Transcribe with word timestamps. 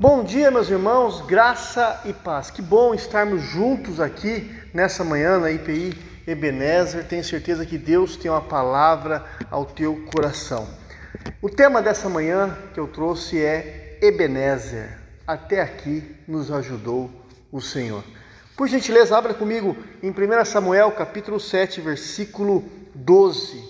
Bom 0.00 0.24
dia, 0.24 0.50
meus 0.50 0.70
irmãos, 0.70 1.20
graça 1.26 2.00
e 2.06 2.14
paz. 2.14 2.50
Que 2.50 2.62
bom 2.62 2.94
estarmos 2.94 3.42
juntos 3.42 4.00
aqui 4.00 4.50
nessa 4.72 5.04
manhã 5.04 5.38
na 5.38 5.50
IPI 5.50 5.94
Ebenezer. 6.26 7.04
Tenho 7.06 7.22
certeza 7.22 7.66
que 7.66 7.76
Deus 7.76 8.16
tem 8.16 8.30
uma 8.30 8.40
palavra 8.40 9.22
ao 9.50 9.66
teu 9.66 10.02
coração. 10.10 10.66
O 11.42 11.50
tema 11.50 11.82
dessa 11.82 12.08
manhã 12.08 12.56
que 12.72 12.80
eu 12.80 12.88
trouxe 12.88 13.44
é 13.44 13.98
Ebenezer. 14.00 14.98
Até 15.26 15.60
aqui 15.60 16.02
nos 16.26 16.50
ajudou 16.50 17.10
o 17.52 17.60
Senhor. 17.60 18.02
Por 18.56 18.68
gentileza, 18.68 19.14
abra 19.18 19.34
comigo 19.34 19.76
em 20.02 20.08
1 20.08 20.46
Samuel, 20.46 20.92
capítulo 20.92 21.38
7, 21.38 21.78
versículo 21.82 22.64
12. 22.94 23.62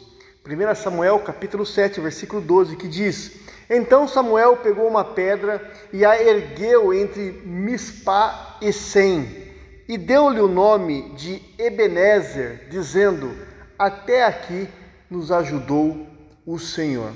1 0.47 0.75
Samuel, 0.77 1.19
capítulo 1.19 1.67
7, 1.67 2.01
versículo 2.01 2.41
12, 2.41 2.77
que 2.77 2.87
diz: 2.87 3.40
então 3.73 4.09
Samuel 4.09 4.57
pegou 4.57 4.89
uma 4.89 5.05
pedra 5.05 5.73
e 5.93 6.05
a 6.05 6.21
ergueu 6.21 6.93
entre 6.93 7.31
Mispá 7.45 8.59
e 8.61 8.73
Sem, 8.73 9.49
e 9.87 9.97
deu-lhe 9.97 10.41
o 10.41 10.49
nome 10.49 11.15
de 11.15 11.41
Ebenezer, 11.57 12.69
dizendo: 12.69 13.33
Até 13.79 14.25
aqui 14.25 14.69
nos 15.09 15.31
ajudou 15.31 16.05
o 16.45 16.59
Senhor. 16.59 17.13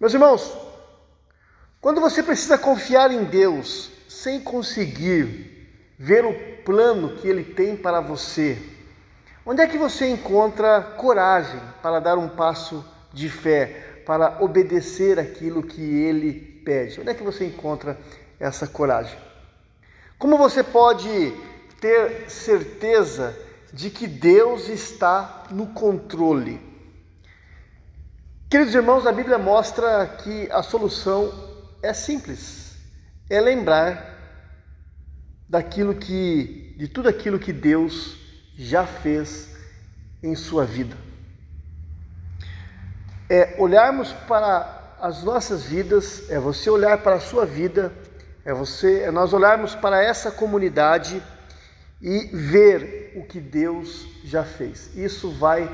Meus 0.00 0.14
irmãos, 0.14 0.56
quando 1.78 2.00
você 2.00 2.22
precisa 2.22 2.56
confiar 2.56 3.10
em 3.10 3.24
Deus 3.24 3.90
sem 4.08 4.40
conseguir 4.40 5.94
ver 5.98 6.24
o 6.24 6.34
plano 6.64 7.16
que 7.16 7.28
Ele 7.28 7.44
tem 7.44 7.76
para 7.76 8.00
você, 8.00 8.58
onde 9.44 9.60
é 9.60 9.66
que 9.66 9.76
você 9.76 10.08
encontra 10.08 10.80
coragem 10.80 11.60
para 11.82 12.00
dar 12.00 12.16
um 12.16 12.30
passo 12.30 12.84
de 13.12 13.30
fé, 13.30 13.95
para 14.06 14.40
obedecer 14.40 15.18
aquilo 15.18 15.64
que 15.64 15.82
ele 15.82 16.32
pede? 16.64 17.00
Onde 17.00 17.10
é 17.10 17.14
que 17.14 17.24
você 17.24 17.44
encontra 17.44 17.98
essa 18.38 18.64
coragem? 18.64 19.18
Como 20.16 20.38
você 20.38 20.62
pode 20.62 21.34
ter 21.80 22.30
certeza 22.30 23.36
de 23.72 23.90
que 23.90 24.06
Deus 24.06 24.68
está 24.68 25.48
no 25.50 25.66
controle? 25.66 26.60
Queridos 28.48 28.76
irmãos, 28.76 29.06
a 29.08 29.12
Bíblia 29.12 29.38
mostra 29.38 30.06
que 30.22 30.48
a 30.52 30.62
solução 30.62 31.32
é 31.82 31.92
simples. 31.92 32.76
É 33.28 33.40
lembrar 33.40 34.14
daquilo 35.48 35.96
que 35.96 36.76
de 36.78 36.86
tudo 36.86 37.08
aquilo 37.08 37.40
que 37.40 37.52
Deus 37.52 38.16
já 38.56 38.86
fez 38.86 39.56
em 40.22 40.36
sua 40.36 40.64
vida 40.64 41.05
é 43.28 43.56
olharmos 43.58 44.12
para 44.12 44.94
as 45.00 45.22
nossas 45.22 45.64
vidas, 45.64 46.30
é 46.30 46.38
você 46.38 46.70
olhar 46.70 46.98
para 46.98 47.16
a 47.16 47.20
sua 47.20 47.44
vida, 47.44 47.92
é 48.44 48.52
você, 48.52 49.00
é 49.00 49.10
nós 49.10 49.32
olharmos 49.32 49.74
para 49.74 50.02
essa 50.02 50.30
comunidade 50.30 51.22
e 52.00 52.28
ver 52.32 53.12
o 53.16 53.24
que 53.24 53.40
Deus 53.40 54.06
já 54.24 54.44
fez. 54.44 54.96
Isso 54.96 55.30
vai 55.32 55.68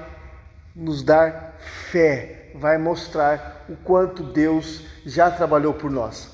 nos 0.74 1.02
dar 1.02 1.56
fé, 1.90 2.50
vai 2.54 2.78
mostrar 2.78 3.64
o 3.68 3.76
quanto 3.76 4.22
Deus 4.22 4.84
já 5.04 5.30
trabalhou 5.30 5.74
por 5.74 5.90
nós. 5.90 6.30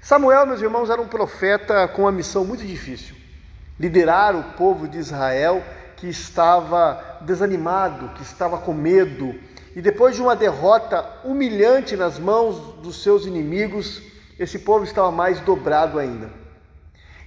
Samuel, 0.00 0.46
meus 0.46 0.60
irmãos, 0.60 0.90
era 0.90 1.00
um 1.00 1.08
profeta 1.08 1.86
com 1.88 2.02
uma 2.02 2.12
missão 2.12 2.44
muito 2.44 2.64
difícil: 2.64 3.14
liderar 3.78 4.36
o 4.36 4.56
povo 4.56 4.88
de 4.88 4.98
Israel 4.98 5.62
que 5.96 6.08
estava 6.08 7.18
desanimado, 7.22 8.10
que 8.10 8.22
estava 8.22 8.58
com 8.58 8.74
medo, 8.74 9.34
e 9.76 9.82
depois 9.82 10.16
de 10.16 10.22
uma 10.22 10.34
derrota 10.34 11.04
humilhante 11.22 11.98
nas 11.98 12.18
mãos 12.18 12.56
dos 12.82 13.02
seus 13.02 13.26
inimigos, 13.26 14.00
esse 14.38 14.60
povo 14.60 14.84
estava 14.84 15.12
mais 15.12 15.38
dobrado 15.40 15.98
ainda. 15.98 16.30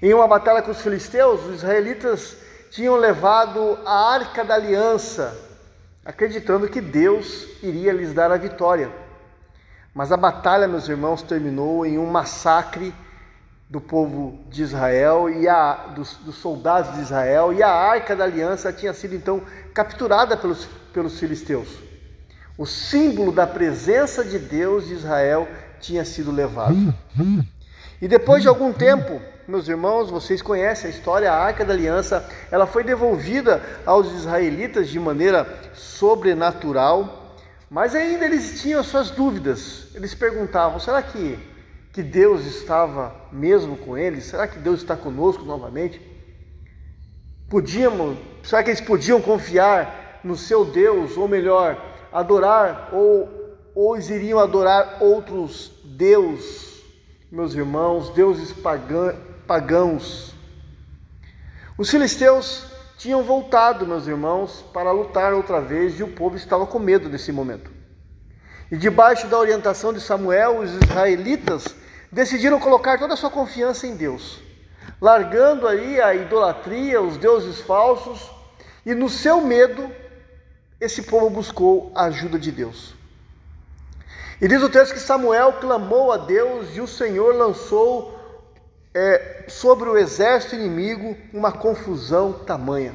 Em 0.02 0.12
uma 0.16 0.28
batalha 0.28 0.64
com 0.64 0.72
os 0.72 0.82
filisteus, 0.82 1.46
os 1.46 1.58
israelitas 1.58 2.38
tinham 2.72 2.96
levado 2.96 3.78
a 3.86 4.14
arca 4.16 4.44
da 4.44 4.56
aliança, 4.56 5.40
acreditando 6.04 6.68
que 6.68 6.82
Deus 6.82 7.48
iria 7.62 7.94
lhes 7.94 8.16
dar 8.16 8.32
a 8.32 8.38
vitória. 8.38 8.90
Mas 9.94 10.12
a 10.12 10.18
batalha, 10.18 10.68
meus 10.68 10.90
irmãos, 10.90 11.22
terminou 11.22 11.86
em 11.86 12.00
um 12.00 12.08
massacre 12.08 12.92
do 13.70 13.80
povo 13.80 14.40
de 14.50 14.64
Israel 14.64 15.30
e 15.30 15.48
a, 15.48 15.74
dos, 15.94 16.16
dos 16.16 16.38
soldados 16.38 16.96
de 16.96 17.02
Israel, 17.02 17.54
e 17.54 17.62
a 17.62 17.70
arca 17.70 18.16
da 18.16 18.24
aliança 18.24 18.74
tinha 18.74 18.92
sido 18.92 19.14
então 19.14 19.40
capturada 19.72 20.36
pelos, 20.36 20.66
pelos 20.92 21.20
filisteus 21.20 21.89
o 22.60 22.66
símbolo 22.66 23.32
da 23.32 23.48
presença 23.48 24.22
de 24.22 24.38
Deus 24.38 24.86
de 24.86 24.94
Israel 24.94 25.48
tinha 25.80 26.04
sido 26.04 26.30
levado. 26.30 26.76
E 28.02 28.06
depois 28.06 28.42
de 28.42 28.50
algum 28.50 28.74
tempo, 28.74 29.22
meus 29.48 29.70
irmãos, 29.70 30.10
vocês 30.10 30.42
conhecem 30.42 30.92
a 30.92 30.94
história, 30.94 31.32
a 31.32 31.38
Arca 31.38 31.64
da 31.64 31.72
Aliança, 31.74 32.30
ela 32.52 32.68
foi 32.68 32.84
devolvida 32.84 33.64
aos 33.86 34.12
israelitas 34.12 34.90
de 34.90 35.00
maneira 35.00 35.48
sobrenatural, 35.74 37.38
mas 37.70 37.96
ainda 37.96 38.26
eles 38.26 38.62
tinham 38.62 38.84
suas 38.84 39.10
dúvidas. 39.10 39.88
Eles 39.96 40.14
perguntavam: 40.14 40.82
será 40.82 41.02
que, 41.02 41.40
que 41.94 42.04
Deus 42.04 42.46
estava 42.46 43.16
mesmo 43.32 43.78
com 43.78 43.98
eles? 43.98 44.26
Será 44.26 44.50
que 44.50 44.60
Deus 44.60 44.82
está 44.82 44.98
conosco 44.98 45.46
novamente? 45.46 46.02
Podíamos, 47.50 48.18
será 48.44 48.62
que 48.64 48.70
eles 48.70 48.82
podiam 48.82 49.22
confiar 49.22 50.20
no 50.26 50.36
seu 50.36 50.66
Deus, 50.66 51.16
ou 51.16 51.26
melhor, 51.26 51.89
adorar 52.12 52.90
ou, 52.92 53.30
ou 53.76 53.98
iriam 53.98 54.40
adorar 54.40 54.98
outros 55.02 55.72
deus, 55.84 56.82
meus 57.32 57.54
irmãos, 57.54 58.10
deuses 58.10 58.54
pagãos. 59.48 60.34
Os 61.78 61.90
filisteus 61.90 62.66
tinham 62.98 63.24
voltado, 63.24 63.88
meus 63.88 64.08
irmãos, 64.08 64.64
para 64.74 64.92
lutar 64.92 65.34
outra 65.34 65.62
vez 65.62 66.00
e 66.00 66.04
o 66.04 66.10
povo 66.10 66.36
estava 66.36 66.66
com 66.66 66.80
medo 66.80 67.08
nesse 67.08 67.32
momento. 67.32 67.72
E 68.72 68.78
debaixo 68.78 69.28
da 69.28 69.40
orientação 69.40 69.94
de 69.94 70.02
Samuel, 70.02 70.60
os 70.60 70.74
israelitas 70.74 71.76
decidiram 72.12 72.60
colocar 72.60 73.00
toda 73.00 73.14
a 73.14 73.18
sua 73.18 73.30
confiança 73.30 73.88
em 73.88 73.96
Deus, 73.96 74.40
largando 75.02 75.68
aí 75.68 76.02
a 76.02 76.14
idolatria, 76.14 77.02
os 77.02 77.18
deuses 77.18 77.62
falsos, 77.62 78.30
e 78.86 78.94
no 78.94 79.10
seu 79.10 79.42
medo 79.42 79.90
esse 80.80 81.02
povo 81.04 81.30
buscou 81.30 81.92
a 81.94 82.06
ajuda 82.06 82.40
de 82.40 82.52
Deus. 82.52 82.94
E 84.42 84.48
diz 84.48 84.64
o 84.64 84.70
texto 84.70 84.94
que 84.94 85.00
Samuel 85.00 85.54
clamou 85.60 86.12
a 86.12 86.18
Deus 86.18 86.76
e 86.76 86.80
o 86.80 86.88
Senhor 86.88 87.36
lançou 87.36 88.18
é, 88.94 89.44
sobre 89.50 89.90
o 89.90 89.98
exército 89.98 90.56
inimigo 90.56 91.18
uma 91.34 91.52
confusão 91.52 92.32
tamanha. 92.32 92.94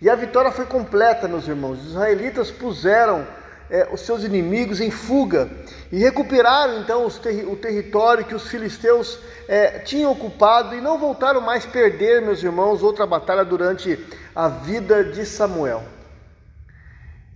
E 0.00 0.08
a 0.08 0.14
vitória 0.14 0.52
foi 0.52 0.66
completa, 0.66 1.26
meus 1.26 1.48
irmãos. 1.48 1.80
Os 1.80 1.90
israelitas 1.90 2.50
puseram 2.50 3.26
é, 3.68 3.88
os 3.92 4.02
seus 4.02 4.22
inimigos 4.22 4.80
em 4.80 4.90
fuga 4.90 5.50
e 5.90 5.98
recuperaram 5.98 6.80
então 6.80 7.06
o 7.06 7.56
território 7.56 8.24
que 8.24 8.34
os 8.34 8.46
filisteus 8.46 9.18
é, 9.48 9.80
tinham 9.80 10.12
ocupado 10.12 10.76
e 10.76 10.80
não 10.80 10.98
voltaram 10.98 11.40
mais 11.40 11.66
perder, 11.66 12.22
meus 12.22 12.42
irmãos, 12.42 12.82
outra 12.82 13.06
batalha 13.06 13.44
durante 13.44 13.98
a 14.34 14.48
vida 14.48 15.02
de 15.04 15.26
Samuel. 15.26 15.82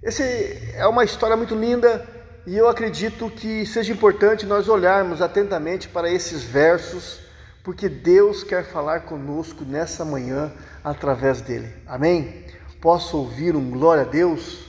Essa 0.03 0.23
é 0.23 0.87
uma 0.87 1.05
história 1.05 1.37
muito 1.37 1.55
linda 1.55 2.07
e 2.47 2.57
eu 2.57 2.69
acredito 2.69 3.31
que 3.31 3.65
seja 3.65 3.93
importante 3.93 4.45
nós 4.45 4.69
olharmos 4.69 5.23
atentamente 5.23 5.89
para 5.89 6.11
esses 6.11 6.45
versos, 6.45 7.21
porque 7.65 7.89
Deus 7.89 8.45
quer 8.45 8.65
falar 8.65 9.01
conosco 9.01 9.65
nessa 9.65 10.05
manhã 10.05 10.53
através 10.85 11.41
dele. 11.41 11.73
Amém? 11.87 12.45
Posso 12.81 13.17
ouvir 13.17 13.57
um 13.57 13.71
glória 13.71 14.03
a 14.03 14.07
Deus? 14.07 14.67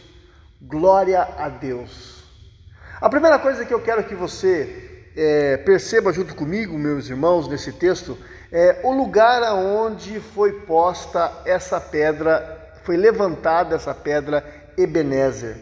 Glória 0.61 1.21
a 1.21 1.49
Deus. 1.49 2.23
A 2.99 3.09
primeira 3.09 3.37
coisa 3.37 3.65
que 3.65 3.73
eu 3.73 3.81
quero 3.81 4.05
que 4.05 4.15
você 4.15 5.11
é, 5.15 5.57
perceba 5.57 6.13
junto 6.13 6.33
comigo, 6.35 6.79
meus 6.79 7.09
irmãos, 7.09 7.47
nesse 7.47 7.73
texto, 7.73 8.17
é 8.51 8.79
o 8.81 8.91
lugar 8.91 9.43
aonde 9.43 10.19
foi 10.19 10.61
posta 10.61 11.31
essa 11.45 11.81
pedra, 11.81 12.71
foi 12.83 12.95
levantada 12.95 13.75
essa 13.75 13.93
pedra 13.93 14.56
Ebenezer. 14.77 15.57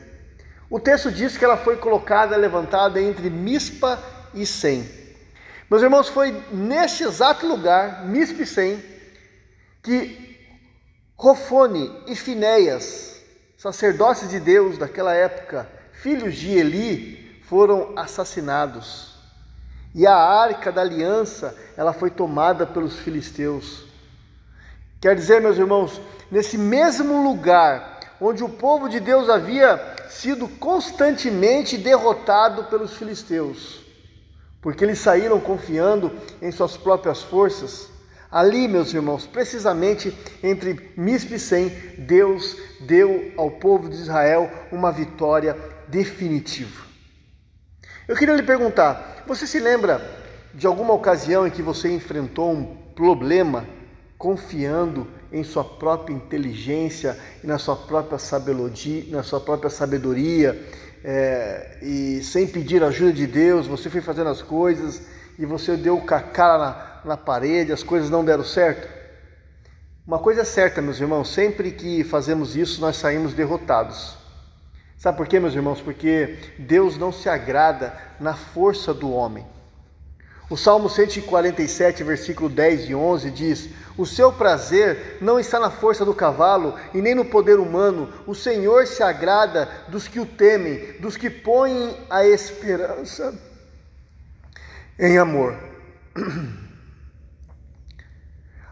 O 0.70 0.80
texto 0.80 1.12
diz 1.12 1.38
que 1.38 1.46
ela 1.46 1.58
foi 1.58 1.78
colocada, 1.78 2.36
levantada 2.36 3.02
entre 3.02 3.30
Mispa 3.30 3.98
e 4.34 4.46
Sem. 4.46 4.88
Meus 5.70 5.82
irmãos, 5.82 6.10
foi 6.10 6.32
neste 6.52 7.04
exato 7.04 7.48
lugar, 7.48 8.06
Mispa 8.06 8.44
e 8.44 8.46
Sem, 8.46 8.84
que 9.82 10.38
Rofone 11.16 11.92
e 12.08 12.16
Finéias, 12.16 13.22
sacerdotes 13.58 14.30
de 14.30 14.40
Deus 14.40 14.78
daquela 14.78 15.14
época, 15.14 15.70
filhos 15.94 16.36
de 16.36 16.52
Eli, 16.52 17.42
foram 17.48 17.94
assassinados. 17.98 19.16
E 19.94 20.06
a 20.06 20.16
arca 20.16 20.72
da 20.72 20.82
aliança, 20.82 21.56
ela 21.78 21.94
foi 21.94 22.10
tomada 22.10 22.68
pelos 22.68 23.00
filisteus. 23.00 23.86
Quer 25.00 25.16
dizer, 25.16 25.40
meus 25.40 25.58
irmãos, 25.58 26.02
nesse 26.30 26.58
mesmo 26.58 27.24
lugar 27.24 27.95
onde 28.20 28.44
o 28.44 28.50
povo 28.50 28.88
de 28.88 29.00
Deus 29.00 29.30
havia 29.30 29.96
sido 30.10 30.48
constantemente 30.48 31.78
derrotado 31.78 32.66
pelos 32.66 32.94
filisteus. 32.96 33.84
porque 34.62 34.84
eles 34.84 34.98
saíram 34.98 35.40
confiando 35.40 36.12
em 36.42 36.52
suas 36.52 36.76
próprias 36.76 37.22
forças. 37.22 37.88
Ali, 38.32 38.68
meus 38.68 38.92
irmãos, 38.92 39.28
precisamente 39.28 40.12
entre 40.42 40.92
Mispe 40.98 41.36
e 41.36 41.40
Sem, 41.40 41.70
Deus 42.00 42.58
deu 42.80 43.32
ao 43.38 43.52
povo 43.52 43.88
de 43.88 43.96
Israel 43.96 44.52
uma 44.72 44.92
vitória 44.92 45.56
definitiva. 45.88 46.84
Eu 48.08 48.16
queria 48.16 48.34
lhe 48.34 48.42
perguntar: 48.42 49.24
você 49.28 49.46
se 49.46 49.60
lembra 49.60 50.02
de 50.52 50.66
alguma 50.66 50.96
ocasião 50.96 51.46
em 51.46 51.52
que 51.52 51.62
você 51.62 51.94
enfrentou 51.94 52.52
um 52.52 52.76
problema 52.96 53.68
confiando 54.26 55.06
em 55.32 55.44
sua 55.44 55.64
própria 55.64 56.12
inteligência 56.12 57.16
e 57.44 57.46
na 57.46 57.60
sua 57.60 57.76
própria 57.76 58.18
sabedoria, 58.18 59.04
na 59.12 59.22
sua 59.22 59.40
própria 59.40 59.70
sabedoria 59.70 60.68
é, 61.04 61.78
e 61.80 62.24
sem 62.24 62.48
pedir 62.48 62.84
ajuda 62.84 63.14
de 63.14 63.28
Deus, 63.28 63.68
você 63.68 63.88
foi 63.88 64.02
fazendo 64.02 64.32
as 64.32 64.42
coisas 64.42 65.04
e 65.38 65.46
você 65.46 65.78
deu 65.78 66.00
com 66.00 66.16
a 66.16 66.20
cara 66.20 66.58
na, 66.58 67.02
na 67.06 67.18
parede, 67.18 67.72
as 67.72 67.84
coisas 67.84 68.10
não 68.10 68.26
deram 68.26 68.44
certo? 68.44 68.90
Uma 70.08 70.18
coisa 70.18 70.42
é 70.42 70.46
certa, 70.46 70.82
meus 70.82 71.00
irmãos, 71.00 71.32
sempre 71.32 71.72
que 71.72 72.04
fazemos 72.04 72.56
isso, 72.56 72.82
nós 72.82 72.98
saímos 72.98 73.36
derrotados. 73.36 74.18
Sabe 74.98 75.20
por 75.20 75.28
quê, 75.28 75.40
meus 75.40 75.54
irmãos? 75.54 75.82
Porque 75.82 76.36
Deus 76.58 76.98
não 76.98 77.12
se 77.12 77.30
agrada 77.30 77.94
na 78.20 78.34
força 78.34 78.92
do 78.92 79.12
homem. 79.12 79.46
O 80.50 80.56
Salmo 80.56 80.88
147, 80.90 82.04
versículo 82.04 82.50
10 82.50 82.90
e 82.90 82.96
11 82.96 83.32
diz: 83.32 83.70
O 83.98 84.06
seu 84.06 84.32
prazer 84.32 85.18
não 85.20 85.40
está 85.40 85.60
na 85.60 85.72
força 85.72 86.06
do 86.06 86.14
cavalo 86.14 86.76
e 86.94 87.02
nem 87.02 87.16
no 87.16 87.26
poder 87.26 87.60
humano. 87.60 88.14
O 88.28 88.36
Senhor 88.36 88.86
se 88.86 89.02
agrada 89.02 89.68
dos 89.88 90.08
que 90.08 90.20
o 90.20 90.26
temem, 90.26 91.00
dos 91.00 91.18
que 91.18 91.32
põem 91.32 91.98
a 92.10 92.26
esperança 92.26 93.34
em 95.00 95.18
amor. 95.18 95.58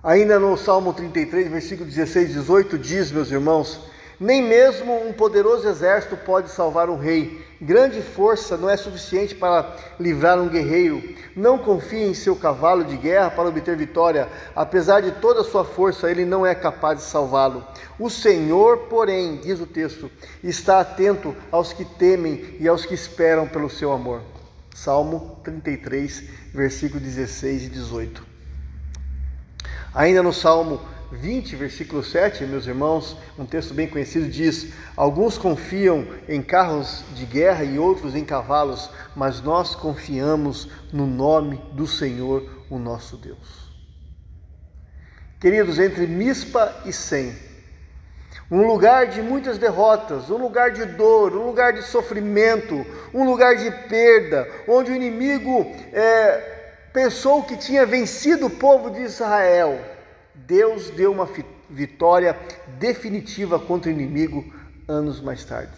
Ainda 0.04 0.38
no 0.38 0.56
Salmo 0.58 0.94
33, 0.94 1.50
versículo 1.50 1.90
16 1.90 2.30
e 2.30 2.34
18, 2.34 2.78
diz, 2.78 3.12
meus 3.12 3.32
irmãos: 3.32 3.93
Nem 4.24 4.42
mesmo 4.42 5.06
um 5.06 5.12
poderoso 5.12 5.68
exército 5.68 6.16
pode 6.16 6.50
salvar 6.50 6.90
um 6.90 6.96
rei. 6.96 7.46
Grande 7.62 8.02
força 8.02 8.56
não 8.56 8.70
é 8.70 8.78
suficiente 8.78 9.36
para 9.36 9.76
livrar 10.00 10.40
um 10.40 10.48
guerreiro. 10.48 11.04
Não 11.36 11.58
confie 11.58 12.04
em 12.04 12.14
seu 12.14 12.34
cavalo 12.34 12.86
de 12.86 12.96
guerra 12.96 13.32
para 13.32 13.50
obter 13.50 13.76
vitória. 13.76 14.30
Apesar 14.56 15.02
de 15.02 15.12
toda 15.12 15.42
a 15.42 15.44
sua 15.44 15.66
força, 15.66 16.10
ele 16.10 16.24
não 16.24 16.46
é 16.46 16.56
capaz 16.56 17.00
de 17.00 17.04
salvá-lo. 17.04 17.68
O 18.00 18.10
Senhor, 18.10 18.88
porém, 18.88 19.42
diz 19.44 19.60
o 19.60 19.66
texto, 19.66 20.10
está 20.42 20.80
atento 20.80 21.36
aos 21.52 21.74
que 21.74 21.84
temem 21.84 22.56
e 22.62 22.66
aos 22.66 22.86
que 22.86 22.94
esperam 22.94 23.46
pelo 23.46 23.70
seu 23.70 23.92
amor. 23.92 24.22
Salmo 24.74 25.38
33, 25.44 26.24
versículo 26.54 27.02
16 27.02 27.64
e 27.64 27.68
18. 27.68 28.26
Ainda 29.94 30.24
no 30.24 30.32
Salmo 30.32 30.80
20, 31.14 31.56
versículo 31.56 32.04
7, 32.04 32.44
meus 32.46 32.66
irmãos, 32.66 33.16
um 33.38 33.46
texto 33.46 33.74
bem 33.74 33.88
conhecido 33.88 34.28
diz: 34.28 34.74
Alguns 34.98 35.38
confiam 35.38 36.08
em 36.28 36.42
carros 36.42 37.04
de 37.14 37.26
guerra 37.26 37.64
e 37.64 37.78
outros 37.78 38.16
em 38.16 38.26
cavalos, 38.26 38.90
mas 39.16 39.40
nós 39.40 39.76
confiamos 39.76 40.70
no 40.92 41.06
nome 41.06 41.62
do 41.74 41.86
Senhor, 41.86 42.66
o 42.70 42.80
nosso 42.80 43.16
Deus. 43.16 43.72
Queridos, 45.40 45.78
entre 45.78 46.08
Mispa 46.08 46.74
e 46.86 46.92
Sem, 46.92 47.36
um 48.50 48.66
lugar 48.66 49.08
de 49.08 49.22
muitas 49.22 49.60
derrotas, 49.60 50.32
um 50.32 50.38
lugar 50.38 50.72
de 50.72 50.84
dor, 50.86 51.34
um 51.34 51.46
lugar 51.46 51.74
de 51.74 51.84
sofrimento, 51.84 52.86
um 53.14 53.24
lugar 53.24 53.56
de 53.56 53.70
perda, 53.88 54.50
onde 54.68 54.92
o 54.92 54.96
inimigo 54.96 55.72
é, 55.92 56.88
pensou 56.92 57.44
que 57.44 57.56
tinha 57.56 57.86
vencido 57.86 58.48
o 58.48 58.50
povo 58.50 58.90
de 58.90 59.02
Israel, 59.02 59.80
Deus 60.36 60.90
deu 60.90 61.12
uma 61.12 61.28
vitória 61.70 62.38
definitiva 62.80 63.60
contra 63.60 63.90
o 63.90 63.94
inimigo 63.94 64.54
anos 64.88 65.22
mais 65.22 65.44
tarde. 65.44 65.74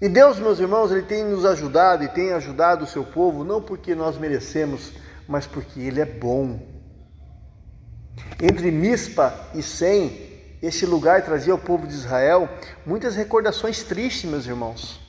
E 0.00 0.08
Deus, 0.08 0.38
meus 0.38 0.60
irmãos, 0.60 0.92
Ele 0.92 1.02
tem 1.02 1.24
nos 1.24 1.44
ajudado 1.44 2.04
e 2.04 2.08
tem 2.08 2.32
ajudado 2.32 2.84
o 2.84 2.86
seu 2.86 3.04
povo, 3.04 3.42
não 3.42 3.60
porque 3.60 3.96
nós 3.96 4.16
merecemos, 4.16 4.92
mas 5.26 5.46
porque 5.46 5.80
Ele 5.80 6.00
é 6.00 6.06
bom. 6.06 6.60
Entre 8.40 8.70
Mispa 8.70 9.34
e 9.54 9.62
Sem, 9.62 10.56
esse 10.62 10.86
lugar 10.86 11.22
trazia 11.24 11.52
ao 11.52 11.58
povo 11.58 11.86
de 11.86 11.94
Israel 11.94 12.48
muitas 12.86 13.16
recordações 13.16 13.82
tristes, 13.82 14.30
meus 14.30 14.46
irmãos. 14.46 15.00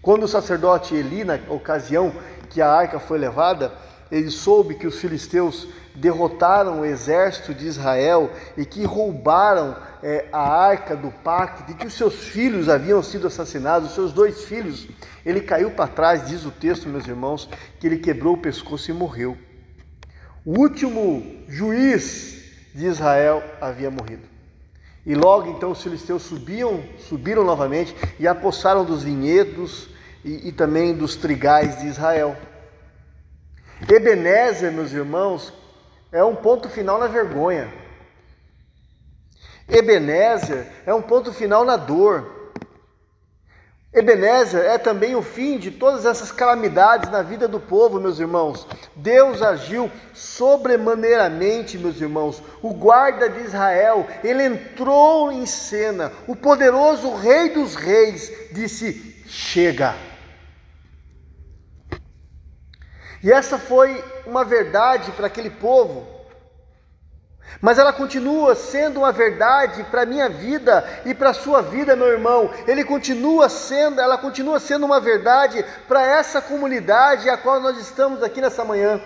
Quando 0.00 0.24
o 0.24 0.28
sacerdote 0.28 0.94
Eli, 0.94 1.24
na 1.24 1.40
ocasião 1.48 2.12
que 2.50 2.60
a 2.60 2.70
arca 2.70 3.00
foi 3.00 3.18
levada, 3.18 3.72
ele 4.10 4.30
soube 4.30 4.74
que 4.74 4.86
os 4.86 4.98
filisteus 4.98 5.68
derrotaram 5.94 6.80
o 6.80 6.84
exército 6.84 7.54
de 7.54 7.66
Israel 7.66 8.30
e 8.56 8.64
que 8.64 8.84
roubaram 8.84 9.76
é, 10.02 10.26
a 10.32 10.40
arca 10.40 10.96
do 10.96 11.10
pacto, 11.10 11.70
e 11.70 11.74
que 11.74 11.86
os 11.86 11.94
seus 11.94 12.14
filhos 12.28 12.68
haviam 12.68 13.02
sido 13.02 13.26
assassinados, 13.26 13.88
os 13.88 13.94
seus 13.94 14.12
dois 14.12 14.44
filhos. 14.44 14.86
Ele 15.24 15.40
caiu 15.40 15.70
para 15.70 15.88
trás, 15.88 16.28
diz 16.28 16.44
o 16.44 16.50
texto, 16.50 16.88
meus 16.88 17.06
irmãos, 17.06 17.48
que 17.80 17.86
ele 17.86 17.98
quebrou 17.98 18.34
o 18.34 18.38
pescoço 18.38 18.90
e 18.90 18.94
morreu. 18.94 19.38
O 20.44 20.58
último 20.58 21.42
juiz 21.48 22.42
de 22.74 22.86
Israel 22.86 23.42
havia 23.60 23.90
morrido. 23.90 24.28
E 25.06 25.14
logo 25.14 25.50
então 25.50 25.70
os 25.70 25.82
filisteus 25.82 26.22
subiam, 26.22 26.82
subiram 27.08 27.44
novamente 27.44 27.94
e 28.18 28.26
apossaram 28.26 28.84
dos 28.84 29.02
vinhedos, 29.02 29.88
e, 30.24 30.48
e 30.48 30.52
também 30.52 30.94
dos 30.94 31.16
trigais 31.16 31.78
de 31.80 31.86
Israel. 31.86 32.36
Ebenezer, 33.88 34.72
meus 34.72 34.92
irmãos, 34.92 35.52
é 36.12 36.22
um 36.22 36.36
ponto 36.36 36.68
final 36.68 36.98
na 36.98 37.06
vergonha. 37.06 37.72
Ebenezer 39.68 40.66
é 40.86 40.94
um 40.94 41.02
ponto 41.02 41.32
final 41.32 41.64
na 41.64 41.76
dor. 41.76 42.52
Ebenezer 43.92 44.64
é 44.64 44.76
também 44.76 45.14
o 45.14 45.22
fim 45.22 45.56
de 45.56 45.70
todas 45.70 46.04
essas 46.04 46.32
calamidades 46.32 47.10
na 47.10 47.22
vida 47.22 47.46
do 47.46 47.60
povo, 47.60 48.00
meus 48.00 48.18
irmãos. 48.18 48.66
Deus 48.96 49.40
agiu 49.40 49.90
sobremaneiramente, 50.12 51.78
meus 51.78 52.00
irmãos. 52.00 52.42
O 52.60 52.74
guarda 52.74 53.28
de 53.28 53.40
Israel, 53.40 54.06
ele 54.24 54.42
entrou 54.42 55.30
em 55.30 55.46
cena. 55.46 56.12
O 56.26 56.34
poderoso 56.34 57.14
Rei 57.14 57.50
dos 57.50 57.76
Reis 57.76 58.32
disse: 58.52 59.22
Chega. 59.26 59.94
E 63.24 63.32
essa 63.32 63.58
foi 63.58 64.04
uma 64.26 64.44
verdade 64.44 65.10
para 65.12 65.28
aquele 65.28 65.48
povo. 65.48 66.06
Mas 67.58 67.78
ela 67.78 67.90
continua 67.90 68.54
sendo 68.54 68.98
uma 69.00 69.12
verdade 69.12 69.82
para 69.84 70.02
a 70.02 70.06
minha 70.06 70.28
vida 70.28 70.84
e 71.06 71.14
para 71.14 71.30
a 71.30 71.34
sua 71.34 71.62
vida, 71.62 71.96
meu 71.96 72.08
irmão. 72.08 72.50
Ele 72.66 72.84
continua 72.84 73.48
sendo, 73.48 73.98
ela 73.98 74.18
continua 74.18 74.60
sendo 74.60 74.84
uma 74.84 75.00
verdade 75.00 75.64
para 75.88 76.02
essa 76.06 76.42
comunidade 76.42 77.30
a 77.30 77.38
qual 77.38 77.60
nós 77.60 77.78
estamos 77.78 78.22
aqui 78.22 78.42
nessa 78.42 78.62
manhã. 78.62 79.00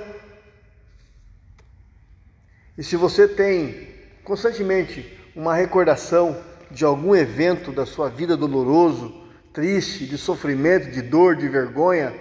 E 2.77 2.83
se 2.83 2.97
você 2.97 3.29
tem 3.29 3.89
constantemente 4.25 5.17
uma 5.37 5.55
recordação 5.55 6.43
de 6.73 6.85
algum 6.85 7.15
evento 7.15 7.71
da 7.71 7.87
sua 7.87 8.09
vida 8.09 8.37
doloroso, 8.37 9.15
triste, 9.53 10.07
de 10.07 10.19
sofrimento, 10.19 10.91
de 10.91 11.03
dor, 11.03 11.37
de 11.37 11.49
vergonha, 11.49 12.13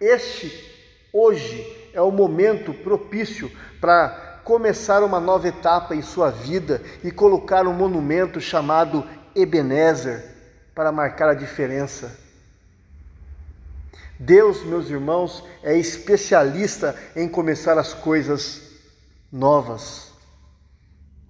este 0.00 0.69
Hoje 1.12 1.90
é 1.92 2.00
o 2.00 2.10
momento 2.10 2.72
propício 2.72 3.50
para 3.80 4.40
começar 4.44 5.02
uma 5.02 5.18
nova 5.18 5.48
etapa 5.48 5.94
em 5.94 6.02
sua 6.02 6.30
vida 6.30 6.80
e 7.02 7.10
colocar 7.10 7.66
um 7.66 7.72
monumento 7.72 8.40
chamado 8.40 9.04
Ebenezer 9.34 10.24
para 10.74 10.92
marcar 10.92 11.30
a 11.30 11.34
diferença. 11.34 12.16
Deus, 14.18 14.64
meus 14.64 14.90
irmãos, 14.90 15.44
é 15.62 15.76
especialista 15.76 16.94
em 17.16 17.28
começar 17.28 17.78
as 17.78 17.94
coisas 17.94 18.60
novas. 19.32 20.12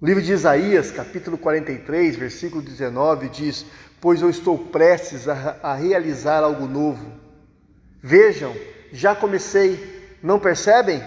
O 0.01 0.05
livro 0.05 0.21
de 0.21 0.33
Isaías, 0.33 0.91
capítulo 0.91 1.37
43, 1.37 2.15
versículo 2.15 2.61
19, 2.61 3.29
diz: 3.29 3.65
Pois 3.99 4.21
eu 4.21 4.29
estou 4.29 4.57
prestes 4.57 5.27
a, 5.27 5.57
a 5.63 5.73
realizar 5.73 6.43
algo 6.43 6.67
novo. 6.67 7.11
Vejam, 8.01 8.53
já 8.91 9.15
comecei, 9.15 10.17
não 10.21 10.39
percebem? 10.39 11.03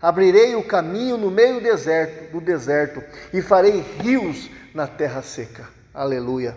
Abrirei 0.00 0.54
o 0.54 0.62
caminho 0.62 1.16
no 1.16 1.30
meio 1.30 1.54
do 1.54 1.60
deserto, 1.60 2.32
do 2.32 2.40
deserto 2.40 3.02
e 3.32 3.42
farei 3.42 3.80
rios 4.00 4.48
na 4.72 4.86
terra 4.86 5.22
seca. 5.22 5.68
Aleluia. 5.92 6.56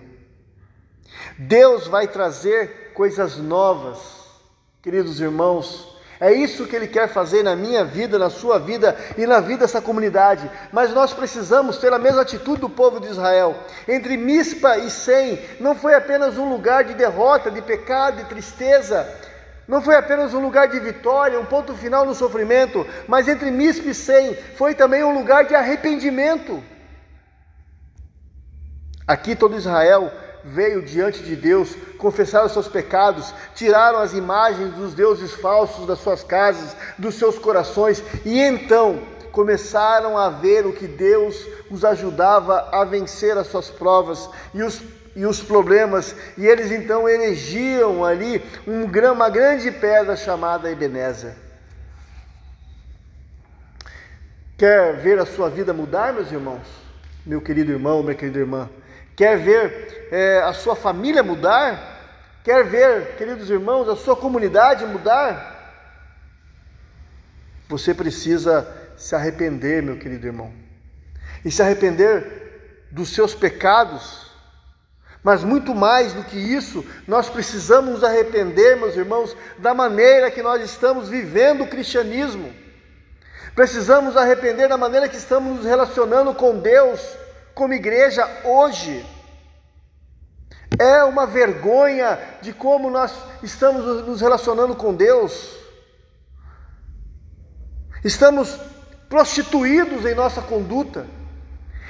Deus 1.38 1.88
vai 1.88 2.08
trazer 2.08 2.92
coisas 2.94 3.38
novas, 3.38 3.98
queridos 4.82 5.20
irmãos. 5.20 5.90
É 6.20 6.32
isso 6.32 6.68
que 6.68 6.76
Ele 6.76 6.88
quer 6.88 7.08
fazer 7.10 7.42
na 7.42 7.56
minha 7.56 7.84
vida, 7.84 8.20
na 8.20 8.30
sua 8.30 8.60
vida 8.60 8.96
e 9.18 9.26
na 9.26 9.40
vida 9.40 9.62
dessa 9.62 9.82
comunidade. 9.82 10.50
Mas 10.72 10.94
nós 10.94 11.12
precisamos 11.12 11.80
ter 11.80 11.92
a 11.92 11.98
mesma 11.98 12.22
atitude 12.22 12.62
do 12.62 12.70
povo 12.70 13.00
de 13.00 13.08
Israel. 13.08 13.56
Entre 13.88 14.18
Mispa 14.18 14.78
e 14.78 14.92
Sem, 14.92 15.40
não 15.60 15.74
foi 15.74 15.96
apenas 15.96 16.38
um 16.38 16.48
lugar 16.48 16.84
de 16.84 16.94
derrota, 16.94 17.50
de 17.50 17.60
pecado 17.60 18.22
e 18.22 18.26
tristeza, 18.26 19.31
não 19.72 19.82
foi 19.82 19.96
apenas 19.96 20.34
um 20.34 20.42
lugar 20.42 20.68
de 20.68 20.78
vitória, 20.82 21.40
um 21.40 21.46
ponto 21.46 21.74
final 21.74 22.06
no 22.06 22.14
sofrimento, 22.14 22.86
mas 23.08 23.30
entre 23.30 23.50
Mispe 23.50 23.92
e 23.92 23.96
Sem 23.96 24.36
foi 24.58 24.76
também 24.76 25.02
um 25.02 25.14
lugar 25.14 25.46
de 25.46 25.56
arrependimento. 25.56 26.62
Aqui 29.08 29.34
todo 29.34 29.56
Israel 29.56 30.12
veio 30.44 30.82
diante 30.82 31.24
de 31.24 31.38
Deus, 31.38 31.74
confessar 31.98 32.46
os 32.46 32.52
seus 32.52 32.68
pecados, 32.68 33.34
tiraram 33.56 34.00
as 34.00 34.12
imagens 34.12 34.74
dos 34.74 34.94
deuses 34.94 35.32
falsos 35.32 35.88
das 35.88 36.00
suas 36.00 36.22
casas, 36.22 36.76
dos 36.98 37.16
seus 37.16 37.40
corações, 37.40 38.04
e 38.26 38.42
então 38.42 39.00
começaram 39.32 40.18
a 40.18 40.28
ver 40.30 40.66
o 40.66 40.74
que 40.74 40.86
Deus 40.86 41.48
os 41.70 41.86
ajudava 41.86 42.68
a 42.74 42.84
vencer 42.84 43.38
as 43.38 43.48
suas 43.48 43.70
provas 43.70 44.30
e 44.54 44.64
os, 44.64 44.82
e 45.16 45.26
os 45.26 45.42
problemas, 45.42 46.16
e 46.38 46.46
eles 46.46 46.72
então 46.72 47.08
elegiam 47.08 48.04
ali 48.06 48.44
um, 48.66 48.86
uma 49.12 49.30
grande 49.30 49.72
pedra 49.72 50.16
chamada 50.16 50.72
Ebenezer. 50.72 51.34
Quer 54.58 54.98
ver 54.98 55.20
a 55.20 55.26
sua 55.26 55.50
vida 55.50 55.74
mudar, 55.74 56.14
meus 56.14 56.32
irmãos? 56.32 56.68
Meu 57.26 57.42
querido 57.42 57.72
irmão, 57.72 58.04
minha 58.04 58.16
querida 58.16 58.40
irmã? 58.40 58.70
Quer 59.16 59.38
ver 59.38 60.08
é, 60.12 60.40
a 60.44 60.54
sua 60.54 60.76
família 60.76 61.24
mudar? 61.24 62.00
Quer 62.44 62.64
ver, 62.64 63.16
queridos 63.18 63.50
irmãos, 63.50 63.90
a 63.90 63.96
sua 63.96 64.16
comunidade 64.16 64.86
mudar? 64.86 65.52
Você 67.68 67.94
precisa 67.94 68.68
se 68.98 69.16
arrepender, 69.16 69.82
meu 69.82 69.98
querido 69.98 70.28
irmão, 70.28 70.54
e 71.44 71.52
se 71.52 71.62
arrepender 71.62 72.88
dos 72.92 73.10
seus 73.10 73.34
pecados. 73.34 74.31
Mas 75.24 75.44
muito 75.44 75.76
mais 75.76 76.14
do 76.14 76.24
que 76.24 76.38
isso, 76.38 76.84
nós 77.08 77.30
precisamos 77.30 77.92
nos 77.92 78.04
arrepender, 78.04 78.76
meus 78.76 78.96
irmãos, 78.96 79.36
da 79.60 79.74
maneira 79.74 80.32
que 80.32 80.42
nós 80.42 80.64
estamos 80.64 81.08
vivendo 81.08 81.64
o 81.64 81.68
cristianismo. 81.68 82.52
Precisamos 83.54 84.18
arrepender 84.18 84.68
da 84.68 84.78
maneira 84.78 85.08
que 85.08 85.18
estamos 85.18 85.58
nos 85.58 85.66
relacionando 85.66 86.34
com 86.34 86.58
Deus, 86.58 87.00
como 87.54 87.74
igreja 87.74 88.28
hoje. 88.44 89.06
É 90.80 91.04
uma 91.04 91.28
vergonha 91.28 92.18
de 92.42 92.54
como 92.54 92.90
nós 92.90 93.14
estamos 93.44 94.08
nos 94.08 94.22
relacionando 94.22 94.74
com 94.76 94.94
Deus. 94.94 95.58
Estamos 98.04 98.58
prostituídos 99.08 100.06
em 100.06 100.16
nossa 100.16 100.42
conduta. 100.42 101.06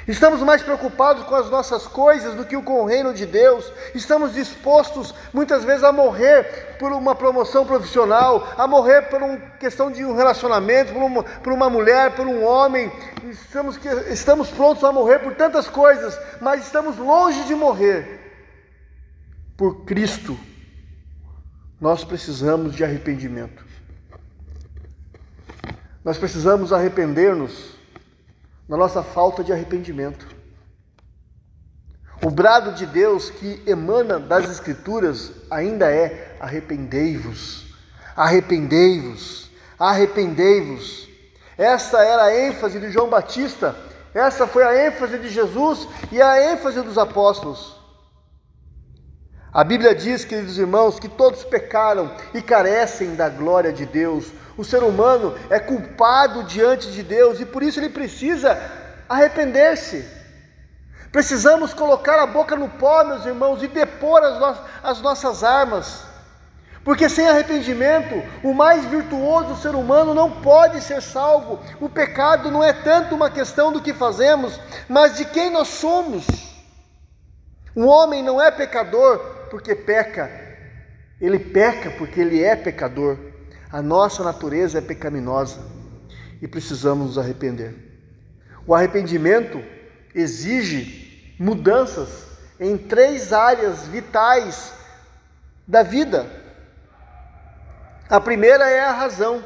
Estamos 0.08 0.41
mais 0.41 0.63
preocupados 0.63 1.24
com 1.24 1.36
as 1.36 1.50
nossas 1.50 1.86
coisas 1.86 2.34
do 2.34 2.43
que 2.43 2.60
com 2.62 2.81
o 2.81 2.86
reino 2.86 3.13
de 3.13 3.25
Deus. 3.25 3.72
Estamos 3.93 4.34
dispostos 4.34 5.13
muitas 5.31 5.63
vezes 5.63 5.84
a 5.84 5.91
morrer 5.91 6.77
por 6.79 6.91
uma 6.91 7.13
promoção 7.13 7.65
profissional, 7.65 8.48
a 8.58 8.65
morrer 8.65 9.03
por 9.03 9.22
uma 9.22 9.38
questão 9.60 9.91
de 9.91 10.03
um 10.03 10.15
relacionamento, 10.15 10.93
por 10.93 11.03
uma, 11.03 11.24
por 11.24 11.53
uma 11.53 11.70
mulher, 11.70 12.15
por 12.15 12.25
um 12.25 12.43
homem. 12.43 12.91
Estamos, 13.29 13.79
estamos 14.10 14.50
prontos 14.50 14.84
a 14.84 14.91
morrer 14.91 15.20
por 15.20 15.36
tantas 15.36 15.67
coisas, 15.67 16.20
mas 16.39 16.65
estamos 16.65 16.98
longe 16.98 17.43
de 17.43 17.53
morrer 17.53 18.20
por 19.55 19.86
Cristo. 19.86 20.38
Nós 21.79 22.03
precisamos 22.03 22.75
de 22.75 22.84
arrependimento. 22.84 23.63
Nós 26.03 26.17
precisamos 26.17 26.74
arrepender-nos 26.74 27.80
da 28.68 28.77
nossa 28.77 29.03
falta 29.03 29.44
de 29.44 29.51
arrependimento. 29.51 30.27
O 32.24 32.30
brado 32.30 32.74
de 32.74 32.86
Deus 32.86 33.30
que 33.30 33.63
emana 33.65 34.20
das 34.20 34.50
Escrituras 34.50 35.32
ainda 35.50 35.91
é: 35.91 36.38
arrependei-vos, 36.39 37.74
arrependei-vos, 38.15 39.50
arrependei-vos. 39.80 41.10
Essa 41.58 42.03
era 42.03 42.25
a 42.25 42.36
ênfase 42.36 42.80
de 42.80 42.91
João 42.91 43.10
Batista, 43.10 43.75
essa 44.13 44.46
foi 44.46 44.63
a 44.63 44.88
ênfase 44.88 45.18
de 45.18 45.30
Jesus 45.30 45.88
e 46.12 46.22
a 46.22 46.51
ênfase 46.51 46.82
dos 46.82 46.98
apóstolos. 46.98 47.82
A 49.53 49.63
Bíblia 49.63 49.94
diz, 49.94 50.24
queridos 50.24 50.58
irmãos, 50.58 50.98
que 50.98 51.10
todos 51.10 51.44
pecaram 51.44 52.15
e 52.34 52.41
carecem 52.41 53.15
da 53.15 53.27
glória 53.27 53.74
de 53.74 53.86
Deus. 53.86 54.32
O 54.58 54.63
ser 54.63 54.84
humano 54.84 55.36
é 55.50 55.60
culpado 55.60 56.43
diante 56.43 56.91
de 56.91 57.03
Deus 57.03 57.39
e 57.39 57.46
por 57.46 57.63
isso 57.63 57.79
ele 57.79 57.89
precisa 57.89 58.60
arrepender-se. 59.08 60.05
Precisamos 61.12 61.74
colocar 61.74 62.22
a 62.22 62.27
boca 62.27 62.55
no 62.55 62.70
pó, 62.70 63.03
meus 63.03 63.25
irmãos, 63.25 63.62
e 63.62 63.67
depor 63.67 64.24
as, 64.24 64.39
no 64.39 64.58
as 64.81 65.01
nossas 65.01 65.43
armas. 65.43 66.05
Porque 66.84 67.08
sem 67.08 67.27
arrependimento, 67.27 68.24
o 68.43 68.53
mais 68.53 68.86
virtuoso 68.86 69.62
ser 69.62 69.75
humano 69.75 70.13
não 70.13 70.41
pode 70.41 70.81
ser 70.81 71.01
salvo. 71.01 71.60
O 71.79 71.88
pecado 71.88 72.50
não 72.50 72.63
é 72.63 72.74
tanto 72.74 73.13
uma 73.13 73.29
questão 73.29 73.72
do 73.72 73.81
que 73.81 73.93
fazemos, 73.93 74.60
mas 74.89 75.17
de 75.17 75.25
quem 75.25 75.51
nós 75.51 75.67
somos. 75.67 76.25
Um 77.75 77.86
homem 77.88 78.24
não 78.24 78.41
é 78.41 78.50
pecador 78.50 79.20
porque 79.50 79.75
peca, 79.75 80.29
ele 81.20 81.38
peca 81.38 81.91
porque 81.91 82.20
ele 82.20 82.43
é 82.43 82.55
pecador. 82.55 83.17
A 83.72 83.82
nossa 83.82 84.22
natureza 84.24 84.80
é 84.80 84.82
pecaminosa 84.82 85.62
e 86.42 86.48
precisamos 86.48 87.08
nos 87.08 87.18
arrepender. 87.18 87.74
O 88.68 88.75
arrependimento 88.75 89.63
exige 90.13 91.36
mudanças 91.40 92.28
em 92.60 92.78
três 92.78 93.32
áreas 93.32 93.88
vitais 93.88 94.74
da 95.66 95.84
vida. 95.84 96.28
A 98.10 98.20
primeira 98.20 98.70
é 98.70 98.82
a 98.82 98.92
razão. 98.92 99.44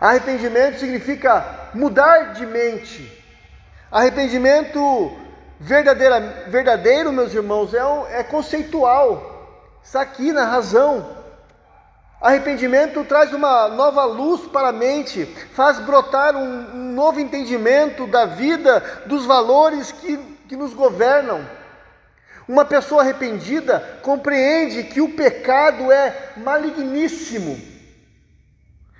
Arrependimento 0.00 0.80
significa 0.80 1.70
mudar 1.72 2.32
de 2.32 2.44
mente. 2.44 3.24
Arrependimento 3.90 5.16
verdadeiro, 5.60 7.12
meus 7.12 7.32
irmãos, 7.32 7.72
é, 7.72 8.18
é 8.18 8.22
conceitual, 8.24 9.78
está 9.82 10.00
aqui 10.00 10.32
na 10.32 10.44
razão. 10.44 11.25
Arrependimento 12.26 13.04
traz 13.04 13.32
uma 13.32 13.68
nova 13.68 14.04
luz 14.04 14.48
para 14.48 14.70
a 14.70 14.72
mente, 14.72 15.26
faz 15.52 15.78
brotar 15.78 16.34
um, 16.34 16.92
novo 16.92 17.20
entendimento 17.20 18.04
da 18.04 18.24
vida, 18.26 18.82
dos 19.06 19.24
valores 19.24 19.92
que, 19.92 20.16
que 20.48 20.56
nos 20.56 20.74
governam. 20.74 21.48
Uma 22.48 22.64
pessoa 22.64 23.02
arrependida 23.02 24.00
compreende 24.02 24.82
que 24.82 25.00
o 25.00 25.14
pecado 25.14 25.92
é 25.92 26.32
maligníssimo, 26.36 27.60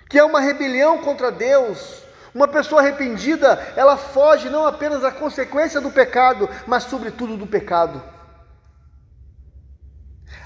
que 0.08 0.20
é 0.20 0.22
uma 0.22 0.40
rebelião 0.40 0.98
contra 0.98 1.32
Deus, 1.32 2.04
uma 2.32 2.46
pessoa 2.46 2.80
arrependida, 2.80 3.60
ela 3.74 3.96
foge 3.96 4.48
não 4.48 4.64
apenas 4.64 5.02
da 5.02 5.10
consequência 5.10 5.80
do 5.80 5.90
pecado, 5.90 6.48
mas 6.64 6.84
sobretudo 6.84 7.36
do 7.36 7.44
pecado. 7.48 8.00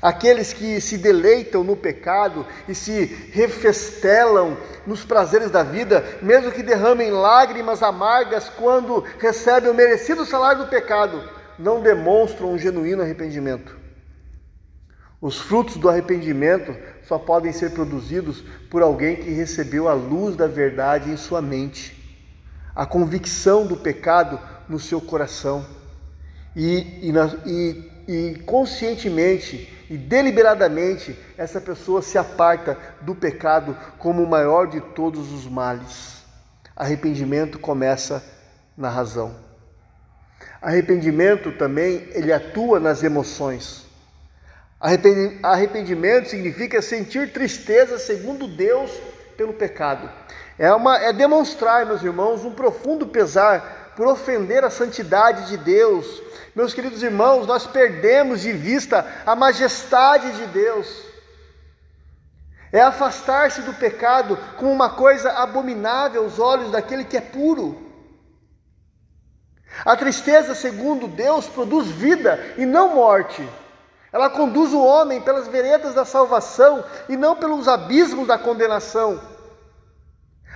Aqueles 0.02 0.52
que 0.52 0.80
se 0.80 0.96
deleitam 0.96 1.62
no 1.62 1.76
pecado 1.76 2.46
e 2.66 2.74
se 2.74 3.04
refestelam 3.32 4.56
nos 4.86 5.04
prazeres 5.04 5.50
da 5.50 5.62
vida, 5.62 6.02
mesmo 6.22 6.50
que 6.50 6.62
derramem 6.62 7.10
lágrimas 7.10 7.82
amargas 7.82 8.48
quando 8.48 9.04
recebem 9.18 9.70
o 9.70 9.74
merecido 9.74 10.24
salário 10.24 10.64
do 10.64 10.70
pecado, 10.70 11.22
não 11.58 11.82
demonstram 11.82 12.52
um 12.52 12.58
genuíno 12.58 13.02
arrependimento. 13.02 13.78
Os 15.20 15.38
frutos 15.38 15.76
do 15.76 15.88
arrependimento 15.88 16.74
só 17.02 17.18
podem 17.18 17.52
ser 17.52 17.72
produzidos 17.72 18.42
por 18.70 18.80
alguém 18.80 19.16
que 19.16 19.30
recebeu 19.30 19.86
a 19.86 19.92
luz 19.92 20.34
da 20.34 20.46
verdade 20.46 21.10
em 21.10 21.16
sua 21.18 21.42
mente, 21.42 21.94
a 22.74 22.86
convicção 22.86 23.66
do 23.66 23.76
pecado 23.76 24.40
no 24.66 24.78
seu 24.78 24.98
coração 24.98 25.66
e, 26.56 27.10
e, 27.10 27.12
e, 27.44 27.90
e 28.06 28.42
conscientemente 28.46 29.86
e 29.90 29.96
deliberadamente 29.96 31.18
essa 31.36 31.60
pessoa 31.60 32.00
se 32.00 32.16
aparta 32.16 32.78
do 33.00 33.14
pecado 33.14 33.76
como 33.98 34.22
o 34.22 34.28
maior 34.28 34.68
de 34.68 34.80
todos 34.80 35.32
os 35.32 35.46
males. 35.46 36.22
Arrependimento 36.76 37.58
começa 37.58 38.24
na 38.76 38.88
razão. 38.88 39.34
Arrependimento 40.62 41.52
também 41.52 42.08
ele 42.12 42.32
atua 42.32 42.78
nas 42.78 43.02
emoções. 43.02 43.86
Arrependimento 45.42 46.28
significa 46.28 46.80
sentir 46.80 47.32
tristeza 47.32 47.98
segundo 47.98 48.46
Deus 48.46 48.90
pelo 49.36 49.52
pecado. 49.52 50.08
É, 50.58 50.72
uma, 50.72 50.98
é 50.98 51.12
demonstrar, 51.12 51.86
meus 51.86 52.02
irmãos, 52.02 52.44
um 52.44 52.52
profundo 52.52 53.06
pesar 53.06 53.79
por 53.96 54.06
ofender 54.06 54.64
a 54.64 54.70
santidade 54.70 55.48
de 55.48 55.56
Deus. 55.56 56.22
Meus 56.54 56.74
queridos 56.74 57.02
irmãos, 57.02 57.46
nós 57.46 57.66
perdemos 57.66 58.40
de 58.40 58.52
vista 58.52 59.06
a 59.24 59.36
majestade 59.36 60.32
de 60.32 60.46
Deus. 60.46 61.04
É 62.72 62.80
afastar-se 62.80 63.62
do 63.62 63.74
pecado 63.74 64.38
como 64.56 64.70
uma 64.70 64.90
coisa 64.90 65.32
abominável 65.32 66.22
aos 66.22 66.38
olhos 66.38 66.70
daquele 66.70 67.04
que 67.04 67.16
é 67.16 67.20
puro. 67.20 67.90
A 69.84 69.96
tristeza, 69.96 70.54
segundo 70.54 71.08
Deus, 71.08 71.46
produz 71.46 71.88
vida 71.88 72.54
e 72.56 72.66
não 72.66 72.94
morte. 72.94 73.48
Ela 74.12 74.28
conduz 74.28 74.72
o 74.72 74.82
homem 74.82 75.20
pelas 75.20 75.46
veredas 75.46 75.94
da 75.94 76.04
salvação 76.04 76.84
e 77.08 77.16
não 77.16 77.36
pelos 77.36 77.68
abismos 77.68 78.26
da 78.26 78.36
condenação. 78.36 79.20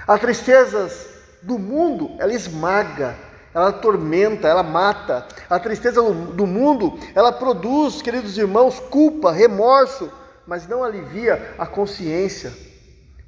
As 0.07 0.21
tristezas 0.21 1.14
do 1.45 1.59
mundo, 1.59 2.17
ela 2.19 2.33
esmaga, 2.33 3.15
ela 3.55 3.69
atormenta, 3.69 4.49
ela 4.49 4.63
mata. 4.63 5.27
A 5.49 5.59
tristeza 5.61 6.03
do 6.03 6.47
mundo, 6.47 6.99
ela 7.15 7.31
produz, 7.31 8.03
queridos 8.03 8.37
irmãos, 8.37 8.81
culpa, 8.81 9.31
remorso, 9.31 10.11
mas 10.47 10.67
não 10.67 10.83
alivia 10.83 11.55
a 11.59 11.67
consciência. 11.67 12.53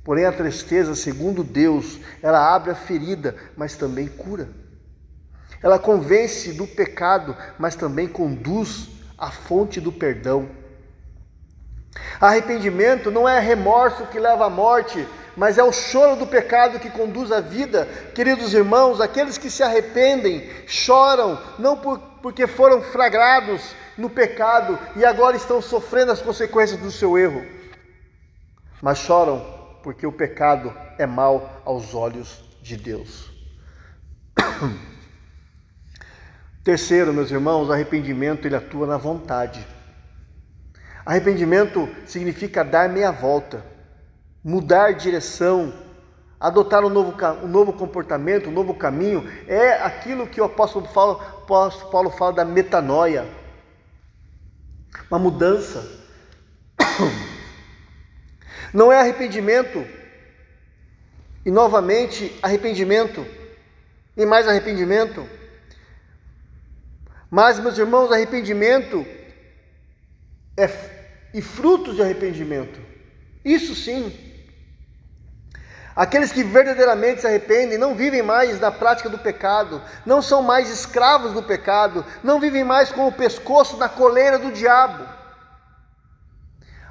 Porém, 0.03 0.25
a 0.25 0.33
tristeza, 0.33 0.95
segundo 0.95 1.45
Deus, 1.45 2.01
ela 2.23 2.55
abre 2.55 2.71
a 2.71 2.75
ferida, 2.75 3.37
mas 3.57 3.77
também 3.77 4.09
cura. 4.09 4.49
Ela 5.63 5.79
convence 5.79 6.53
do 6.53 6.67
pecado, 6.67 7.37
mas 7.59 7.77
também 7.77 8.09
conduz 8.09 8.89
à 9.19 9.31
fonte 9.31 9.81
do 9.81 9.93
perdão. 9.93 10.49
Arrependimento 12.21 13.11
não 13.11 13.29
é 13.29 13.41
remorso 13.41 14.07
que 14.07 14.21
leva 14.21 14.47
à 14.47 14.51
morte, 14.51 15.07
mas 15.37 15.59
é 15.59 15.63
o 15.63 15.73
choro 15.73 16.17
do 16.17 16.27
pecado 16.27 16.81
que 16.81 16.91
conduz 16.91 17.31
à 17.31 17.41
vida. 17.41 17.87
Queridos 18.15 18.55
irmãos, 18.55 19.01
aqueles 19.01 19.37
que 19.37 19.51
se 19.51 19.63
arrependem 19.63 20.49
choram, 20.67 21.39
não 21.59 21.77
por, 21.77 21.99
porque 22.23 22.47
foram 22.47 22.81
flagrados 22.83 23.75
no 23.97 24.09
pecado 24.09 24.79
e 24.97 25.05
agora 25.05 25.37
estão 25.37 25.61
sofrendo 25.61 26.13
as 26.13 26.23
consequências 26.23 26.81
do 26.81 26.91
seu 26.91 27.19
erro, 27.19 27.45
mas 28.83 28.99
choram 28.99 29.55
porque 29.83 30.07
o 30.07 30.13
pecado 30.13 30.75
é 30.99 31.07
mal 31.07 31.63
aos 31.65 31.95
olhos 31.95 32.45
de 32.63 32.77
Deus. 32.77 33.31
Terceiro, 36.65 37.13
meus 37.13 37.31
irmãos, 37.31 37.71
arrependimento 37.71 38.47
ele 38.47 38.57
atua 38.57 38.87
na 38.87 38.97
vontade. 38.97 39.65
Arrependimento 41.05 41.89
significa 42.05 42.65
dar 42.65 42.89
meia 42.89 43.13
volta, 43.13 43.65
mudar 44.47 44.93
direção, 44.93 45.75
adotar 46.39 46.85
um 46.85 46.89
novo, 46.89 47.13
um 47.43 47.49
novo 47.49 47.73
comportamento, 47.73 48.49
um 48.49 48.53
novo 48.53 48.75
caminho. 48.75 49.29
É 49.49 49.73
aquilo 49.73 50.29
que 50.29 50.41
o 50.41 50.45
apóstolo 50.45 50.87
Paulo, 50.87 51.21
apóstolo 51.21 51.91
Paulo 51.91 52.11
fala 52.11 52.33
da 52.33 52.45
metanoia, 52.45 53.27
uma 55.11 55.19
mudança. 55.19 55.85
Não 58.73 58.93
é 58.93 59.01
arrependimento, 59.01 59.85
e 61.45 61.51
novamente 61.51 62.39
arrependimento, 62.41 63.27
e 64.17 64.25
mais 64.25 64.47
arrependimento. 64.47 65.29
Mas, 67.29 67.59
meus 67.59 67.77
irmãos, 67.79 68.13
arrependimento 68.13 69.05
é 70.57 70.95
e 71.35 71.43
frutos 71.43 71.97
de 71.97 72.03
arrependimento. 72.03 72.81
Isso 73.45 73.75
sim. 73.75 74.26
Aqueles 75.97 76.31
que 76.31 76.45
verdadeiramente 76.45 77.23
se 77.23 77.27
arrependem 77.27 77.79
não 77.79 77.95
vivem 77.95 78.23
mais 78.23 78.61
na 78.61 78.71
prática 78.71 79.09
do 79.09 79.17
pecado, 79.17 79.81
não 80.05 80.21
são 80.21 80.43
mais 80.43 80.69
escravos 80.69 81.33
do 81.33 81.43
pecado, 81.43 82.05
não 82.23 82.39
vivem 82.39 82.63
mais 82.63 82.93
com 82.93 83.09
o 83.09 83.13
pescoço 83.13 83.79
na 83.79 83.89
coleira 83.89 84.39
do 84.39 84.53
diabo. 84.53 85.09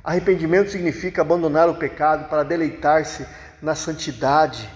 Arrependimento 0.04 0.72
significa 0.72 1.22
abandonar 1.22 1.70
o 1.70 1.76
pecado 1.76 2.28
para 2.30 2.42
deleitar-se 2.42 3.28
na 3.62 3.76
santidade, 3.76 4.68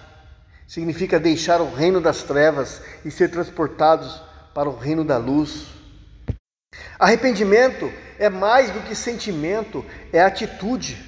significa 0.67 1.19
deixar 1.19 1.59
o 1.59 1.73
reino 1.73 1.99
das 1.99 2.21
trevas 2.21 2.83
e 3.03 3.09
ser 3.09 3.29
transportados 3.31 4.21
para 4.53 4.69
o 4.69 4.77
reino 4.77 5.03
da 5.03 5.17
luz. 5.17 5.65
Arrependimento 6.99 7.91
é 8.19 8.29
mais 8.29 8.69
do 8.69 8.81
que 8.81 8.93
sentimento, 8.93 9.83
é 10.13 10.21
atitude. 10.21 11.03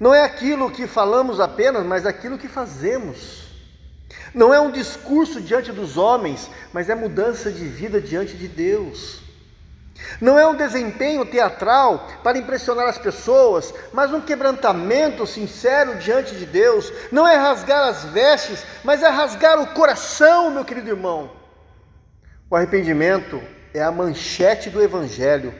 Não 0.00 0.14
é 0.14 0.24
aquilo 0.24 0.70
que 0.70 0.86
falamos 0.86 1.38
apenas, 1.38 1.84
mas 1.84 2.06
aquilo 2.06 2.38
que 2.38 2.48
fazemos. 2.48 3.44
Não 4.34 4.52
é 4.52 4.58
um 4.58 4.70
discurso 4.70 5.40
diante 5.40 5.70
dos 5.70 5.98
homens, 5.98 6.50
mas 6.72 6.88
é 6.88 6.94
mudança 6.94 7.52
de 7.52 7.66
vida 7.66 8.00
diante 8.00 8.34
de 8.34 8.48
Deus. 8.48 9.20
Não 10.18 10.38
é 10.38 10.46
um 10.46 10.56
desempenho 10.56 11.26
teatral 11.26 12.08
para 12.24 12.38
impressionar 12.38 12.88
as 12.88 12.96
pessoas, 12.96 13.74
mas 13.92 14.10
um 14.10 14.20
quebrantamento 14.20 15.26
sincero 15.26 15.98
diante 15.98 16.34
de 16.34 16.46
Deus. 16.46 16.90
Não 17.12 17.28
é 17.28 17.36
rasgar 17.36 17.86
as 17.86 18.04
vestes, 18.04 18.64
mas 18.82 19.02
é 19.02 19.08
rasgar 19.08 19.60
o 19.60 19.74
coração, 19.74 20.50
meu 20.50 20.64
querido 20.64 20.88
irmão. 20.88 21.30
O 22.48 22.56
arrependimento 22.56 23.40
é 23.74 23.82
a 23.82 23.92
manchete 23.92 24.70
do 24.70 24.82
Evangelho 24.82 25.54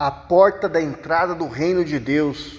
a 0.00 0.10
porta 0.10 0.66
da 0.66 0.80
entrada 0.80 1.34
do 1.34 1.46
reino 1.46 1.84
de 1.84 1.98
Deus, 1.98 2.58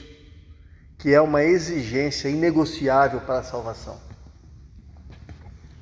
que 1.02 1.12
é 1.12 1.20
uma 1.20 1.44
exigência 1.44 2.30
inegociável 2.30 3.22
para 3.22 3.40
a 3.40 3.44
salvação. 3.44 4.00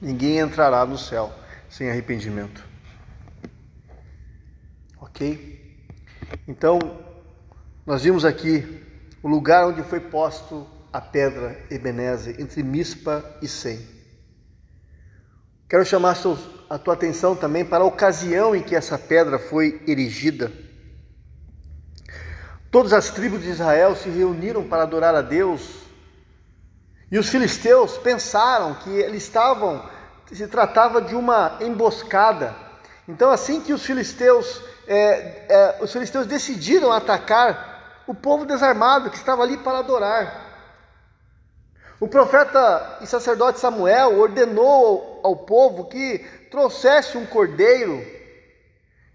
Ninguém 0.01 0.39
entrará 0.39 0.85
no 0.85 0.97
céu 0.97 1.29
sem 1.69 1.89
arrependimento. 1.89 2.65
Ok? 5.01 5.85
Então, 6.47 6.79
nós 7.85 8.01
vimos 8.01 8.23
aqui 8.23 8.81
o 9.21 9.27
lugar 9.27 9.67
onde 9.67 9.83
foi 9.83 9.99
posto 9.99 10.65
a 10.91 11.01
pedra 11.01 11.65
Ebenezer, 11.69 12.39
entre 12.39 12.63
Mispa 12.63 13.21
e 13.41 13.47
Sem. 13.47 13.85
Quero 15.67 15.85
chamar 15.85 16.17
a 16.69 16.79
tua 16.79 16.93
atenção 16.93 17.35
também 17.35 17.65
para 17.65 17.83
a 17.83 17.87
ocasião 17.87 18.55
em 18.55 18.63
que 18.63 18.73
essa 18.73 18.97
pedra 18.97 19.37
foi 19.37 19.83
erigida. 19.85 20.49
Todas 22.71 22.93
as 22.93 23.09
tribos 23.09 23.41
de 23.41 23.49
Israel 23.49 23.95
se 23.95 24.09
reuniram 24.09 24.63
para 24.63 24.83
adorar 24.83 25.15
a 25.15 25.21
Deus. 25.21 25.61
E 27.11 27.17
os 27.17 27.27
filisteus 27.27 27.97
pensaram 27.97 28.75
que 28.75 28.91
eles 28.91 29.23
estavam, 29.23 29.83
se 30.31 30.47
tratava 30.47 31.01
de 31.01 31.15
uma 31.15 31.57
emboscada. 31.61 32.55
Então, 33.07 33.31
assim 33.31 33.59
que 33.59 33.73
os 33.73 33.83
filisteus, 33.83 34.61
é, 34.87 35.45
é, 35.49 35.77
os 35.81 35.91
filisteus 35.91 36.27
decidiram 36.27 36.91
atacar 36.91 38.03
o 38.05 38.13
povo 38.13 38.45
desarmado 38.45 39.09
que 39.09 39.17
estava 39.17 39.41
ali 39.41 39.57
para 39.57 39.79
adorar. 39.79 40.47
O 41.99 42.07
profeta 42.07 42.99
e 43.01 43.07
sacerdote 43.07 43.59
Samuel 43.59 44.19
ordenou 44.19 45.19
ao, 45.23 45.31
ao 45.31 45.35
povo 45.37 45.85
que 45.85 46.19
trouxesse 46.51 47.17
um 47.17 47.25
cordeiro 47.25 48.18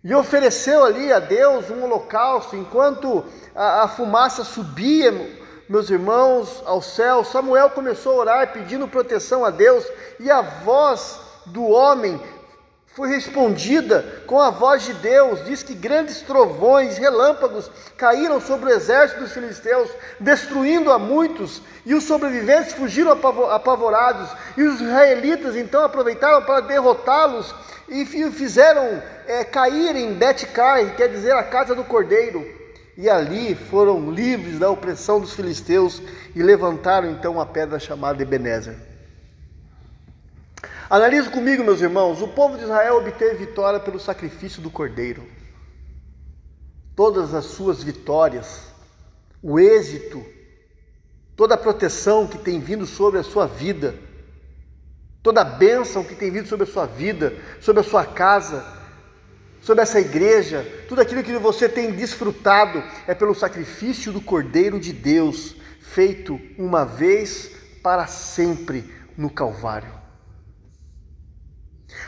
e 0.05 0.15
ofereceu 0.15 0.85
ali 0.85 1.11
a 1.11 1.19
Deus 1.19 1.71
um 1.71 1.83
holocausto, 1.83 2.55
enquanto 2.55 3.25
a, 3.55 3.85
a 3.85 3.89
fumaça 3.89 4.45
subia, 4.45 5.11
meus 5.67 5.89
irmãos, 5.89 6.63
ao 6.67 6.83
céu, 6.83 7.25
Samuel 7.25 7.71
começou 7.71 8.13
a 8.13 8.17
orar 8.17 8.53
pedindo 8.53 8.87
proteção 8.87 9.47
a 9.47 9.51
Deus, 9.51 9.83
e 10.21 10.31
a 10.31 10.43
voz 10.43 11.19
do 11.47 11.65
homem 11.65 12.21
foi 12.95 13.09
respondida 13.09 14.05
com 14.27 14.41
a 14.41 14.51
voz 14.51 14.85
de 14.85 14.95
Deus. 14.95 15.45
Diz 15.45 15.63
que 15.63 15.75
grandes 15.75 16.21
trovões, 16.21 16.97
relâmpagos 16.97 17.71
caíram 17.97 18.41
sobre 18.41 18.71
o 18.71 18.75
exército 18.75 19.21
dos 19.21 19.33
filisteus, 19.33 19.91
destruindo 20.21 20.93
a 20.93 20.99
muitos, 20.99 21.61
e 21.85 21.93
os 21.95 22.05
sobreviventes 22.05 22.73
fugiram 22.73 23.13
apavorados, 23.51 24.31
e 24.57 24.63
os 24.63 24.81
israelitas 24.81 25.57
então 25.57 25.83
aproveitaram 25.83 26.43
para 26.43 26.61
derrotá-los 26.61 27.55
e 27.89 28.07
fizeram 28.07 29.03
é, 29.27 29.45
cair 29.45 29.95
em 29.97 30.15
Bet-Cai, 30.15 30.95
quer 30.97 31.09
dizer, 31.09 31.33
a 31.33 31.43
casa 31.43 31.75
do 31.75 31.85
cordeiro. 31.85 32.47
E 32.97 33.11
ali 33.11 33.57
foram 33.57 34.13
livres 34.13 34.61
da 34.61 34.71
opressão 34.71 35.21
dos 35.21 35.35
filisteus 35.35 36.01
e 36.35 36.43
levantaram 36.43 37.11
então 37.11 37.41
a 37.41 37.45
pedra 37.45 37.81
chamada 37.81 38.23
Ebenezer. 38.23 38.94
Analise 40.89 41.31
comigo, 41.31 41.65
meus 41.65 41.81
irmãos, 41.81 42.21
o 42.21 42.29
povo 42.29 42.59
de 42.59 42.65
Israel 42.65 42.99
obteve 42.99 43.47
vitória 43.47 43.81
pelo 43.81 43.99
sacrifício 43.99 44.61
do 44.61 44.71
cordeiro. 44.71 45.27
Todas 46.95 47.33
as 47.33 47.47
suas 47.47 47.83
vitórias, 47.83 48.67
o 49.43 49.59
êxito, 49.59 50.25
toda 51.35 51.55
a 51.55 51.59
proteção 51.59 52.27
que 52.27 52.39
tem 52.39 52.61
vindo 52.61 52.85
sobre 52.85 53.19
a 53.19 53.25
sua 53.25 53.47
vida, 53.47 53.95
toda 55.23 55.41
a 55.41 55.45
bênção 55.45 56.05
que 56.05 56.15
tem 56.15 56.31
vindo 56.31 56.47
sobre 56.47 56.69
a 56.69 56.73
sua 56.73 56.85
vida, 56.85 57.35
sobre 57.61 57.81
a 57.81 57.85
sua 57.85 58.05
casa, 58.05 58.65
sobre 59.63 59.83
essa 59.83 59.99
igreja, 59.99 60.63
tudo 60.87 61.01
aquilo 61.01 61.23
que 61.23 61.33
você 61.39 61.67
tem 61.67 61.93
desfrutado 61.93 62.85
é 63.07 63.15
pelo 63.15 63.35
sacrifício 63.35 64.13
do 64.13 64.21
Cordeiro 64.21 64.79
de 64.79 64.93
Deus, 64.93 65.57
feito 65.81 66.39
uma 66.59 66.85
vez 66.85 67.51
para 67.83 68.07
sempre 68.07 68.85
no 69.17 69.31
Calvário. 69.31 70.04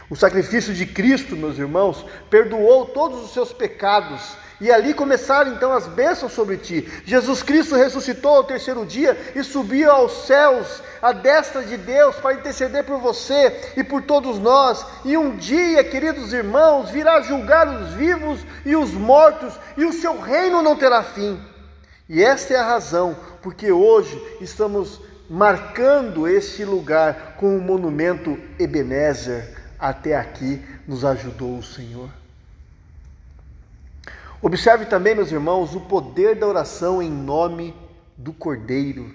O 0.08 0.16
sacrifício 0.16 0.72
de 0.72 0.86
Cristo, 0.86 1.36
meus 1.36 1.58
irmãos, 1.58 2.04
perdoou 2.30 2.86
todos 2.86 3.24
os 3.24 3.32
seus 3.32 3.52
pecados 3.52 4.36
E 4.58 4.70
ali 4.72 4.94
começaram 4.94 5.52
então 5.52 5.72
as 5.72 5.86
bênçãos 5.86 6.32
sobre 6.32 6.56
ti. 6.56 6.88
Jesus 7.04 7.42
Cristo 7.42 7.74
ressuscitou 7.74 8.36
ao 8.36 8.44
terceiro 8.44 8.86
dia 8.86 9.16
e 9.34 9.44
subiu 9.44 9.90
aos 9.90 10.26
céus, 10.26 10.82
à 11.02 11.12
destra 11.12 11.62
de 11.62 11.76
Deus, 11.76 12.16
para 12.16 12.34
interceder 12.34 12.84
por 12.84 12.98
você 12.98 13.72
e 13.76 13.84
por 13.84 14.02
todos 14.02 14.38
nós. 14.38 14.86
E 15.04 15.16
um 15.16 15.36
dia, 15.36 15.84
queridos 15.84 16.32
irmãos, 16.32 16.90
virá 16.90 17.20
julgar 17.20 17.68
os 17.68 17.92
vivos 17.92 18.40
e 18.64 18.74
os 18.74 18.92
mortos, 18.92 19.52
e 19.76 19.84
o 19.84 19.92
seu 19.92 20.18
reino 20.18 20.62
não 20.62 20.74
terá 20.74 21.02
fim. 21.02 21.38
E 22.08 22.22
esta 22.22 22.54
é 22.54 22.56
a 22.56 22.66
razão 22.66 23.16
porque 23.42 23.70
hoje 23.70 24.20
estamos 24.40 25.00
marcando 25.28 26.26
este 26.26 26.64
lugar 26.64 27.34
com 27.36 27.56
o 27.56 27.60
monumento 27.60 28.38
Ebenezer. 28.58 29.55
Até 29.78 30.16
aqui 30.16 30.62
nos 30.86 31.04
ajudou 31.04 31.58
o 31.58 31.62
Senhor. 31.62 32.08
Observe 34.40 34.86
também, 34.86 35.14
meus 35.14 35.32
irmãos, 35.32 35.74
o 35.74 35.80
poder 35.80 36.36
da 36.36 36.46
oração 36.46 37.02
em 37.02 37.10
nome 37.10 37.74
do 38.16 38.32
Cordeiro. 38.32 39.12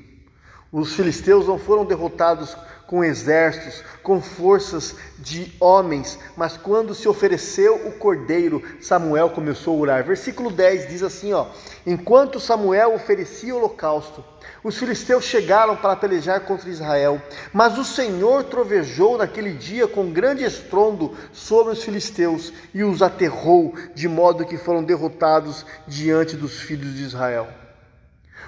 Os 0.72 0.94
filisteus 0.94 1.48
não 1.48 1.60
foram 1.60 1.86
derrotados 1.86 2.56
com 2.92 3.06
exércitos, 3.06 3.82
com 4.04 4.22
forças 4.22 4.98
de 5.18 5.56
homens, 5.62 6.20
mas 6.36 6.58
quando 6.58 6.94
se 6.94 7.08
ofereceu 7.08 7.88
o 7.88 7.94
cordeiro, 7.94 8.62
Samuel 8.82 9.30
começou 9.30 9.78
a 9.78 9.80
orar. 9.80 10.04
Versículo 10.04 10.52
10 10.52 10.90
diz 10.90 11.02
assim, 11.02 11.32
ó: 11.32 11.46
Enquanto 11.88 12.38
Samuel 12.38 12.94
oferecia 12.94 13.56
o 13.56 13.60
holocausto, 13.60 14.22
os 14.62 14.78
filisteus 14.78 15.24
chegaram 15.24 15.78
para 15.78 15.96
pelejar 15.96 16.42
contra 16.42 16.70
Israel, 16.70 17.22
mas 17.54 17.78
o 17.78 17.86
Senhor 17.86 18.44
trovejou 18.44 19.18
naquele 19.18 19.54
dia 19.54 19.88
com 19.88 20.12
grande 20.12 20.44
estrondo 20.44 21.16
sobre 21.32 21.72
os 21.72 21.82
filisteus 21.82 22.52
e 22.74 22.84
os 22.84 23.02
aterrou, 23.02 23.74
de 23.96 24.10
modo 24.10 24.46
que 24.46 24.58
foram 24.58 24.84
derrotados 24.84 25.66
diante 25.88 26.36
dos 26.36 26.60
filhos 26.60 26.94
de 26.94 27.04
Israel. 27.04 27.61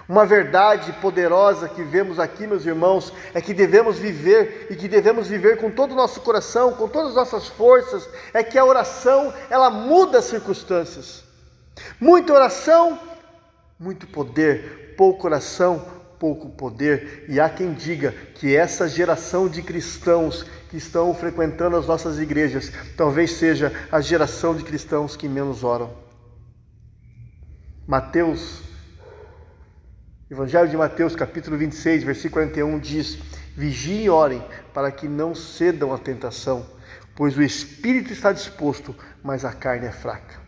Uma 0.07 0.25
verdade 0.25 0.91
poderosa 0.93 1.69
que 1.69 1.81
vemos 1.81 2.19
aqui, 2.19 2.45
meus 2.45 2.65
irmãos, 2.65 3.13
é 3.33 3.41
que 3.41 3.53
devemos 3.53 3.97
viver 3.97 4.67
e 4.69 4.75
que 4.75 4.87
devemos 4.87 5.27
viver 5.27 5.57
com 5.57 5.71
todo 5.71 5.93
o 5.93 5.95
nosso 5.95 6.19
coração, 6.21 6.73
com 6.73 6.89
todas 6.89 7.09
as 7.09 7.15
nossas 7.15 7.47
forças, 7.47 8.07
é 8.33 8.43
que 8.43 8.57
a 8.57 8.65
oração, 8.65 9.33
ela 9.49 9.69
muda 9.69 10.19
as 10.19 10.25
circunstâncias. 10.25 11.23
Muita 11.99 12.33
oração, 12.33 12.99
muito 13.79 14.05
poder, 14.05 14.93
pouco 14.97 15.25
oração, 15.25 15.85
pouco 16.19 16.49
poder, 16.49 17.25
e 17.29 17.39
há 17.39 17.49
quem 17.49 17.73
diga 17.73 18.13
que 18.35 18.55
essa 18.55 18.87
geração 18.87 19.47
de 19.47 19.61
cristãos 19.61 20.45
que 20.69 20.77
estão 20.77 21.13
frequentando 21.13 21.75
as 21.75 21.85
nossas 21.85 22.19
igrejas 22.19 22.71
talvez 22.95 23.31
seja 23.33 23.71
a 23.91 23.99
geração 24.01 24.55
de 24.55 24.63
cristãos 24.63 25.15
que 25.15 25.27
menos 25.27 25.63
oram. 25.63 25.91
Mateus, 27.85 28.61
Evangelho 30.33 30.67
de 30.67 30.75
Mateus, 30.75 31.15
capítulo 31.15 31.55
26, 31.59 32.03
versículo 32.03 32.41
41 32.41 32.79
diz: 32.79 33.19
Vigiem 33.55 34.05
e 34.05 34.09
orem 34.09 34.43
para 34.73 34.91
que 34.91 35.07
não 35.07 35.35
cedam 35.35 35.93
à 35.93 35.97
tentação, 35.99 36.65
pois 37.15 37.37
o 37.37 37.43
espírito 37.43 38.11
está 38.11 38.31
disposto, 38.31 38.95
mas 39.21 39.45
a 39.45 39.53
carne 39.53 39.85
é 39.85 39.91
fraca. 39.91 40.41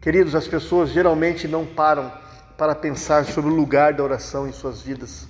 Queridos, 0.00 0.36
as 0.36 0.46
pessoas 0.46 0.90
geralmente 0.90 1.48
não 1.48 1.66
param 1.66 2.12
para 2.56 2.76
pensar 2.76 3.24
sobre 3.24 3.50
o 3.50 3.54
lugar 3.54 3.92
da 3.92 4.04
oração 4.04 4.46
em 4.46 4.52
suas 4.52 4.80
vidas. 4.80 5.26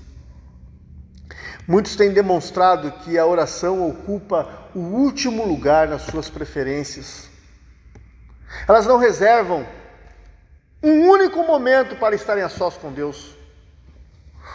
Muitos 1.66 1.96
têm 1.96 2.12
demonstrado 2.12 2.92
que 2.92 3.16
a 3.16 3.24
oração 3.24 3.88
ocupa 3.88 4.68
o 4.74 4.80
último 4.80 5.46
lugar 5.46 5.88
nas 5.88 6.02
suas 6.02 6.28
preferências. 6.28 7.30
Elas 8.68 8.84
não 8.84 8.98
reservam 8.98 9.64
um 10.82 11.08
único 11.08 11.42
momento 11.44 11.96
para 11.96 12.14
estarem 12.14 12.42
a 12.42 12.48
sós 12.48 12.76
com 12.76 12.92
Deus. 12.92 13.36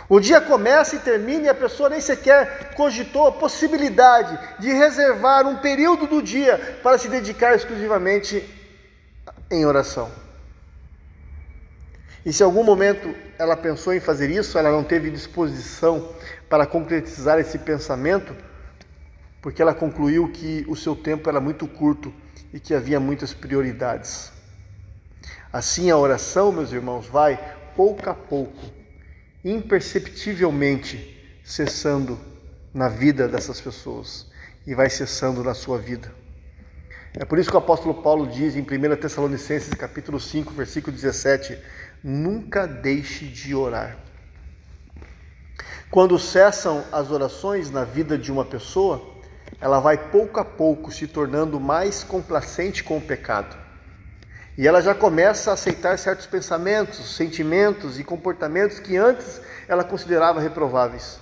O 0.08 0.20
dia 0.20 0.40
começa 0.40 0.96
e 0.96 1.00
termina 1.00 1.46
e 1.46 1.50
a 1.50 1.56
pessoa 1.56 1.90
nem 1.90 2.00
sequer 2.00 2.74
cogitou 2.76 3.28
a 3.28 3.32
possibilidade 3.32 4.38
de 4.60 4.72
reservar 4.72 5.48
um 5.48 5.58
período 5.58 6.06
do 6.06 6.22
dia 6.22 6.80
para 6.84 6.98
se 6.98 7.08
dedicar 7.08 7.56
exclusivamente 7.56 8.44
em 9.50 9.66
oração. 9.66 10.12
E 12.26 12.34
se 12.34 12.42
em 12.42 12.46
algum 12.46 12.64
momento 12.64 13.16
ela 13.38 13.56
pensou 13.56 13.94
em 13.94 14.00
fazer 14.00 14.30
isso, 14.30 14.58
ela 14.58 14.72
não 14.72 14.84
teve 14.84 15.12
disposição 15.12 16.10
para 16.50 16.66
concretizar 16.66 17.40
esse 17.40 17.60
pensamento, 17.60 18.36
porque 19.42 19.62
ela 19.62 19.74
concluiu 19.74 20.32
que 20.32 20.66
o 20.68 20.76
seu 20.76 20.96
tempo 20.96 21.30
era 21.30 21.40
muito 21.40 21.68
curto 21.68 22.14
e 22.52 22.60
que 22.60 22.74
havia 22.74 23.00
muitas 23.00 23.34
prioridades. 23.34 24.35
Assim 25.56 25.90
a 25.90 25.96
oração, 25.96 26.52
meus 26.52 26.74
irmãos, 26.74 27.08
vai 27.08 27.40
pouco 27.78 28.10
a 28.10 28.14
pouco, 28.14 28.62
imperceptivelmente 29.42 31.40
cessando 31.46 32.20
na 32.74 32.90
vida 32.90 33.26
dessas 33.26 33.62
pessoas 33.62 34.30
e 34.68 34.76
vai 34.76 34.90
cessando 34.90 35.42
na 35.46 35.54
sua 35.54 35.78
vida. 35.78 36.12
É 37.14 37.24
por 37.24 37.40
isso 37.40 37.50
que 37.50 37.56
o 37.56 37.60
apóstolo 37.60 38.02
Paulo 38.02 38.28
diz 38.28 38.58
em 38.58 38.64
1 38.64 38.98
Tessalonicenses 38.98 39.74
capítulo 39.76 40.20
5, 40.20 40.54
versículo 40.54 40.94
17: 40.94 41.58
nunca 42.04 42.68
deixe 42.68 43.26
de 43.26 43.56
orar. 43.56 43.96
Quando 45.90 46.20
cessam 46.20 46.84
as 46.92 47.12
orações 47.12 47.72
na 47.72 47.86
vida 47.86 48.18
de 48.18 48.30
uma 48.30 48.44
pessoa, 48.44 49.02
ela 49.62 49.80
vai 49.80 49.98
pouco 50.12 50.38
a 50.38 50.44
pouco 50.44 50.92
se 50.92 51.08
tornando 51.08 51.62
mais 51.62 52.04
complacente 52.04 52.84
com 52.84 52.98
o 52.98 53.02
pecado. 53.02 53.64
E 54.58 54.68
ela 54.68 54.82
já 54.82 54.96
começa 54.96 55.52
a 55.52 55.54
aceitar 55.54 55.98
certos 55.98 56.26
pensamentos, 56.26 57.16
sentimentos 57.16 58.00
e 58.00 58.04
comportamentos 58.04 58.80
que 58.80 58.96
antes 58.96 59.42
ela 59.68 59.84
considerava 59.84 60.40
reprováveis. 60.40 61.20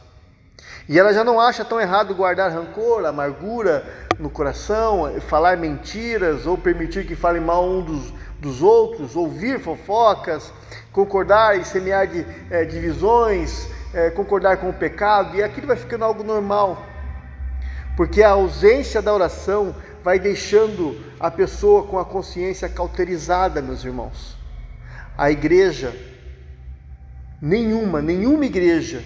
E 0.87 0.99
ela 0.99 1.13
já 1.13 1.23
não 1.23 1.39
acha 1.39 1.65
tão 1.65 1.81
errado 1.81 2.13
guardar 2.13 2.51
rancor, 2.51 3.05
amargura 3.05 3.85
no 4.19 4.29
coração, 4.29 5.19
falar 5.21 5.57
mentiras 5.57 6.45
ou 6.45 6.57
permitir 6.57 7.07
que 7.07 7.15
falem 7.15 7.41
mal 7.41 7.65
um 7.65 7.81
dos, 7.81 8.13
dos 8.39 8.61
outros, 8.61 9.15
ouvir 9.15 9.59
fofocas, 9.59 10.53
concordar 10.91 11.57
e 11.57 11.65
semear 11.65 12.05
de, 12.05 12.25
é, 12.51 12.65
divisões, 12.65 13.67
é, 13.93 14.11
concordar 14.11 14.57
com 14.57 14.69
o 14.69 14.73
pecado, 14.73 15.37
e 15.37 15.41
aquilo 15.41 15.67
vai 15.67 15.77
ficando 15.77 16.05
algo 16.05 16.23
normal. 16.23 16.92
Porque 17.95 18.23
a 18.23 18.31
ausência 18.31 19.01
da 19.01 19.13
oração 19.13 19.75
vai 20.03 20.19
deixando 20.19 20.99
a 21.19 21.31
pessoa 21.31 21.87
com 21.87 21.97
a 21.97 22.05
consciência 22.05 22.67
cauterizada, 22.67 23.61
meus 23.61 23.83
irmãos. 23.83 24.37
A 25.17 25.31
igreja, 25.31 25.95
nenhuma, 27.41 28.01
nenhuma 28.01 28.45
igreja 28.45 29.03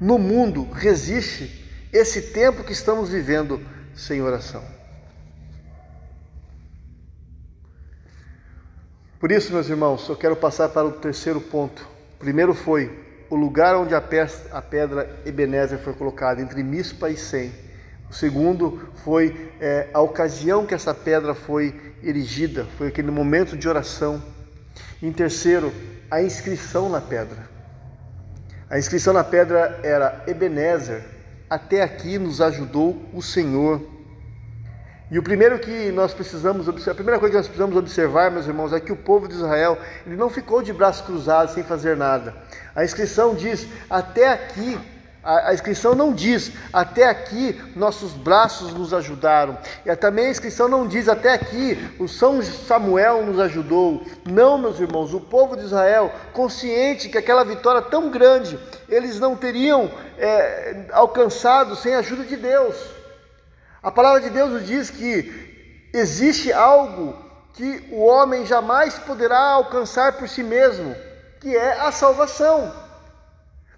no 0.00 0.18
mundo 0.18 0.68
resiste 0.70 1.66
esse 1.92 2.32
tempo 2.32 2.64
que 2.64 2.72
estamos 2.72 3.10
vivendo 3.10 3.60
sem 3.94 4.20
oração. 4.20 4.62
Por 9.18 9.32
isso, 9.32 9.52
meus 9.52 9.68
irmãos, 9.68 10.08
eu 10.08 10.16
quero 10.16 10.36
passar 10.36 10.68
para 10.68 10.86
o 10.86 10.92
terceiro 10.92 11.40
ponto. 11.40 11.88
O 12.14 12.18
primeiro 12.18 12.54
foi 12.54 13.04
o 13.30 13.34
lugar 13.34 13.74
onde 13.76 13.94
a 13.94 14.00
pedra 14.00 15.20
Ebenezer 15.24 15.78
foi 15.78 15.92
colocada, 15.92 16.40
entre 16.40 16.62
Mispa 16.62 17.10
e 17.10 17.16
Sem. 17.16 17.67
O 18.10 18.14
segundo 18.14 18.88
foi 19.04 19.52
é, 19.60 19.88
a 19.92 20.00
ocasião 20.00 20.64
que 20.64 20.74
essa 20.74 20.94
pedra 20.94 21.34
foi 21.34 21.74
erigida, 22.02 22.66
foi 22.76 22.88
aquele 22.88 23.10
momento 23.10 23.56
de 23.56 23.68
oração. 23.68 24.22
Em 25.02 25.12
terceiro, 25.12 25.72
a 26.10 26.22
inscrição 26.22 26.88
na 26.88 27.00
pedra. 27.00 27.48
A 28.70 28.78
inscrição 28.78 29.12
na 29.12 29.24
pedra 29.24 29.80
era 29.82 30.24
Ebenezer, 30.26 31.04
até 31.48 31.82
aqui 31.82 32.18
nos 32.18 32.40
ajudou 32.40 33.00
o 33.12 33.22
Senhor. 33.22 33.80
E 35.10 35.18
o 35.18 35.22
primeiro 35.22 35.58
que 35.58 35.90
nós 35.90 36.12
precisamos 36.12 36.68
observar, 36.68 36.92
a 36.92 36.94
primeira 36.94 37.18
coisa 37.18 37.32
que 37.32 37.38
nós 37.38 37.46
precisamos 37.46 37.76
observar, 37.76 38.30
meus 38.30 38.46
irmãos, 38.46 38.72
é 38.74 38.80
que 38.80 38.92
o 38.92 38.96
povo 38.96 39.26
de 39.26 39.34
Israel, 39.34 39.78
ele 40.06 40.16
não 40.16 40.28
ficou 40.28 40.62
de 40.62 40.72
braços 40.72 41.06
cruzados 41.06 41.54
sem 41.54 41.62
fazer 41.62 41.96
nada. 41.96 42.34
A 42.74 42.84
inscrição 42.84 43.34
diz: 43.34 43.66
até 43.88 44.30
aqui 44.30 44.78
a, 45.22 45.52
inscrição 45.52 45.94
não 45.94 46.12
diz 46.12 46.52
até 46.72 47.08
aqui 47.08 47.60
nossos 47.74 48.12
braços 48.12 48.72
nos 48.72 48.94
ajudaram. 48.94 49.58
E 49.84 49.94
também 49.96 50.26
a 50.26 50.30
inscrição 50.30 50.68
não 50.68 50.86
diz 50.86 51.08
até 51.08 51.34
aqui 51.34 51.76
o 51.98 52.08
São 52.08 52.40
Samuel 52.42 53.26
nos 53.26 53.38
ajudou. 53.40 54.02
Não, 54.24 54.56
meus 54.56 54.78
irmãos, 54.80 55.12
o 55.12 55.20
povo 55.20 55.56
de 55.56 55.64
Israel, 55.64 56.12
consciente 56.32 57.08
que 57.08 57.18
aquela 57.18 57.44
vitória 57.44 57.82
tão 57.82 58.10
grande, 58.10 58.58
eles 58.88 59.18
não 59.18 59.36
teriam 59.36 59.90
é, 60.16 60.86
alcançado 60.92 61.76
sem 61.76 61.94
a 61.94 61.98
ajuda 61.98 62.24
de 62.24 62.36
Deus. 62.36 62.76
A 63.82 63.90
palavra 63.90 64.20
de 64.20 64.30
Deus 64.30 64.50
nos 64.50 64.66
diz 64.66 64.90
que 64.90 65.90
existe 65.92 66.52
algo 66.52 67.16
que 67.54 67.88
o 67.90 68.04
homem 68.04 68.46
jamais 68.46 68.98
poderá 69.00 69.38
alcançar 69.38 70.12
por 70.12 70.28
si 70.28 70.42
mesmo, 70.42 70.94
que 71.40 71.56
é 71.56 71.80
a 71.80 71.90
salvação. 71.90 72.87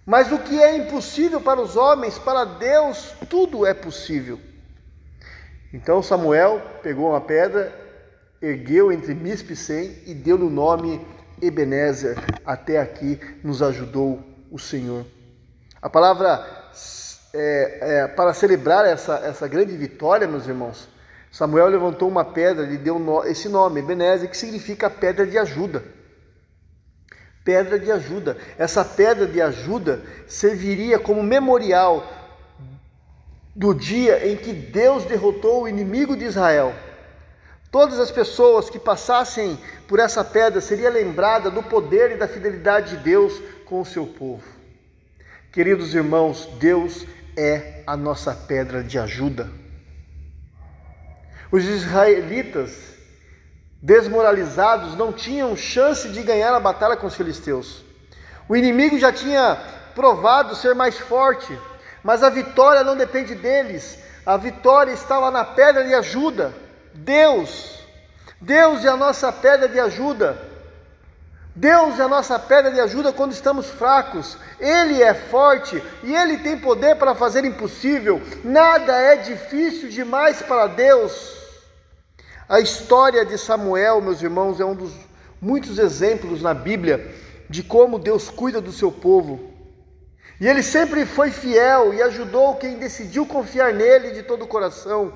Mas 0.04 0.32
o 0.32 0.38
que 0.38 0.60
é 0.60 0.76
impossível 0.76 1.40
para 1.40 1.60
os 1.60 1.76
homens, 1.76 2.18
para 2.18 2.44
Deus, 2.44 3.14
tudo 3.28 3.66
é 3.66 3.74
possível. 3.74 4.40
Então 5.72 6.02
Samuel 6.02 6.60
pegou 6.82 7.10
uma 7.10 7.20
pedra 7.20 7.80
ergueu 8.40 8.90
entre 8.90 9.14
Mispe 9.14 9.52
e 9.52 9.56
Sem 9.56 9.98
e 10.06 10.14
deu-lhe 10.14 10.44
o 10.44 10.50
nome 10.50 11.06
Ebenezer. 11.42 12.16
Até 12.44 12.80
aqui 12.80 13.20
nos 13.44 13.62
ajudou 13.62 14.20
o 14.50 14.58
Senhor. 14.58 15.04
A 15.80 15.90
palavra 15.90 16.46
é, 17.34 17.78
é, 17.80 18.08
para 18.08 18.32
celebrar 18.32 18.86
essa, 18.86 19.16
essa 19.16 19.46
grande 19.46 19.76
vitória, 19.76 20.26
meus 20.26 20.46
irmãos, 20.46 20.88
Samuel 21.30 21.68
levantou 21.68 22.08
uma 22.08 22.24
pedra 22.24 22.64
e 22.66 22.76
deu 22.76 23.24
esse 23.24 23.48
nome, 23.48 23.80
Ebenezer, 23.80 24.28
que 24.28 24.36
significa 24.36 24.90
pedra 24.90 25.26
de 25.26 25.38
ajuda. 25.38 25.84
Pedra 27.44 27.79
de 27.79 27.90
ajuda. 27.90 28.37
Essa 28.59 28.85
pedra 28.85 29.26
de 29.26 29.40
ajuda 29.40 30.03
serviria 30.26 30.98
como 30.98 31.22
memorial 31.22 32.07
do 33.55 33.74
dia 33.74 34.26
em 34.26 34.37
que 34.37 34.53
Deus 34.53 35.05
derrotou 35.05 35.62
o 35.62 35.68
inimigo 35.68 36.16
de 36.16 36.24
Israel. 36.24 36.74
Todas 37.70 37.98
as 38.00 38.11
pessoas 38.11 38.68
que 38.68 38.79
passassem 38.79 39.59
por 39.87 39.98
essa 39.98 40.24
pedra 40.24 40.61
seriam 40.61 40.92
lembradas 40.92 41.53
do 41.53 41.62
poder 41.62 42.12
e 42.12 42.16
da 42.16 42.26
fidelidade 42.26 42.96
de 42.96 43.03
Deus 43.05 43.40
com 43.64 43.81
o 43.81 43.87
seu 43.87 44.07
povo. 44.07 44.42
Queridos 45.53 45.94
irmãos, 45.94 46.48
Deus 46.59 47.07
é 47.37 47.83
a 47.87 47.96
nossa 47.96 48.35
pedra 48.35 48.83
de 48.83 48.98
ajuda. 48.98 49.48
Os 51.50 51.64
israelitas, 51.64 52.70
desmoralizados, 53.82 54.96
não 54.96 55.12
tinham 55.12 55.56
chance 55.56 56.08
de 56.08 56.22
ganhar 56.22 56.54
a 56.54 56.60
batalha 56.60 56.96
com 56.96 57.06
os 57.06 57.14
filisteus. 57.14 57.82
O 58.48 58.56
inimigo 58.56 58.98
já 58.98 59.12
tinha 59.12 59.58
provado 59.94 60.54
ser 60.54 60.74
mais 60.74 60.98
forte, 60.98 61.58
mas 62.02 62.22
a 62.22 62.30
vitória 62.30 62.84
não 62.84 62.96
depende 62.96 63.34
deles. 63.34 63.98
A 64.24 64.36
vitória 64.36 64.92
estava 64.92 65.30
na 65.30 65.44
pedra 65.44 65.84
de 65.84 65.94
ajuda. 65.94 66.52
Deus. 66.92 67.78
Deus 68.40 68.84
é 68.84 68.88
a 68.88 68.96
nossa 68.96 69.32
pedra 69.32 69.68
de 69.68 69.78
ajuda. 69.78 70.50
Deus 71.54 71.98
é 71.98 72.02
a 72.02 72.08
nossa 72.08 72.38
pedra 72.38 72.70
de 72.70 72.80
ajuda 72.80 73.12
quando 73.12 73.32
estamos 73.32 73.68
fracos. 73.68 74.36
Ele 74.58 75.02
é 75.02 75.14
forte 75.14 75.82
e 76.02 76.14
ele 76.14 76.38
tem 76.38 76.58
poder 76.58 76.96
para 76.96 77.14
fazer 77.14 77.44
impossível. 77.44 78.20
Nada 78.44 78.92
é 78.96 79.16
difícil 79.16 79.88
demais 79.88 80.40
para 80.42 80.66
Deus. 80.68 81.39
A 82.50 82.58
história 82.58 83.24
de 83.24 83.38
Samuel, 83.38 84.00
meus 84.00 84.20
irmãos, 84.20 84.58
é 84.58 84.64
um 84.64 84.74
dos 84.74 84.90
muitos 85.40 85.78
exemplos 85.78 86.42
na 86.42 86.52
Bíblia 86.52 87.14
de 87.48 87.62
como 87.62 87.96
Deus 87.96 88.28
cuida 88.28 88.60
do 88.60 88.72
seu 88.72 88.90
povo. 88.90 89.38
E 90.40 90.48
ele 90.48 90.60
sempre 90.60 91.06
foi 91.06 91.30
fiel 91.30 91.94
e 91.94 92.02
ajudou 92.02 92.56
quem 92.56 92.74
decidiu 92.74 93.24
confiar 93.24 93.72
nele 93.72 94.10
de 94.10 94.24
todo 94.24 94.42
o 94.42 94.48
coração. 94.48 95.12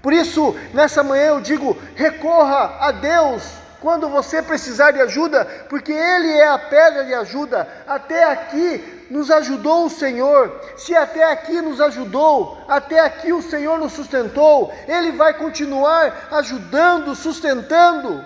Por 0.00 0.14
isso, 0.14 0.56
nessa 0.72 1.02
manhã 1.02 1.26
eu 1.26 1.40
digo: 1.42 1.76
recorra 1.94 2.78
a 2.80 2.92
Deus 2.92 3.42
quando 3.78 4.08
você 4.08 4.40
precisar 4.40 4.92
de 4.92 5.02
ajuda, 5.02 5.44
porque 5.68 5.92
Ele 5.92 6.28
é 6.28 6.48
a 6.48 6.58
pedra 6.58 7.04
de 7.04 7.12
ajuda. 7.12 7.68
Até 7.86 8.24
aqui 8.24 8.93
nos 9.10 9.30
ajudou 9.30 9.86
o 9.86 9.90
Senhor. 9.90 10.60
Se 10.76 10.94
até 10.94 11.30
aqui 11.30 11.60
nos 11.60 11.80
ajudou, 11.80 12.58
até 12.68 13.00
aqui 13.00 13.32
o 13.32 13.42
Senhor 13.42 13.78
nos 13.78 13.92
sustentou, 13.92 14.72
Ele 14.86 15.12
vai 15.12 15.34
continuar 15.34 16.28
ajudando, 16.30 17.14
sustentando. 17.14 18.24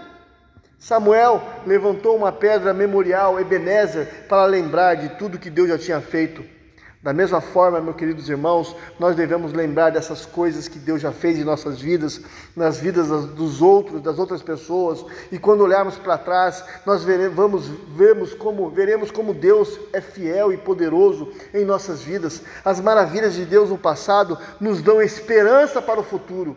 Samuel 0.78 1.42
levantou 1.66 2.16
uma 2.16 2.30
pedra 2.30 2.72
memorial, 2.72 3.40
Ebenezer, 3.40 4.26
para 4.28 4.44
lembrar 4.44 4.94
de 4.94 5.08
tudo 5.10 5.38
que 5.38 5.50
Deus 5.50 5.68
já 5.68 5.78
tinha 5.78 6.00
feito. 6.00 6.57
Da 7.00 7.12
mesma 7.12 7.40
forma, 7.40 7.80
meus 7.80 7.94
queridos 7.94 8.28
irmãos, 8.28 8.74
nós 8.98 9.14
devemos 9.14 9.52
lembrar 9.52 9.90
dessas 9.90 10.26
coisas 10.26 10.66
que 10.66 10.80
Deus 10.80 11.00
já 11.00 11.12
fez 11.12 11.38
em 11.38 11.44
nossas 11.44 11.80
vidas, 11.80 12.20
nas 12.56 12.78
vidas 12.78 13.06
dos 13.26 13.62
outros, 13.62 14.02
das 14.02 14.18
outras 14.18 14.42
pessoas, 14.42 15.04
e 15.30 15.38
quando 15.38 15.60
olharmos 15.60 15.96
para 15.96 16.18
trás, 16.18 16.64
nós 16.84 17.04
veremos, 17.04 17.68
veremos 17.94 18.34
como, 18.34 18.68
veremos 18.68 19.12
como 19.12 19.32
Deus 19.32 19.78
é 19.92 20.00
fiel 20.00 20.52
e 20.52 20.56
poderoso 20.56 21.32
em 21.54 21.64
nossas 21.64 22.02
vidas. 22.02 22.42
As 22.64 22.80
maravilhas 22.80 23.34
de 23.34 23.44
Deus 23.44 23.70
no 23.70 23.78
passado 23.78 24.36
nos 24.58 24.82
dão 24.82 25.00
esperança 25.00 25.80
para 25.80 26.00
o 26.00 26.04
futuro. 26.04 26.56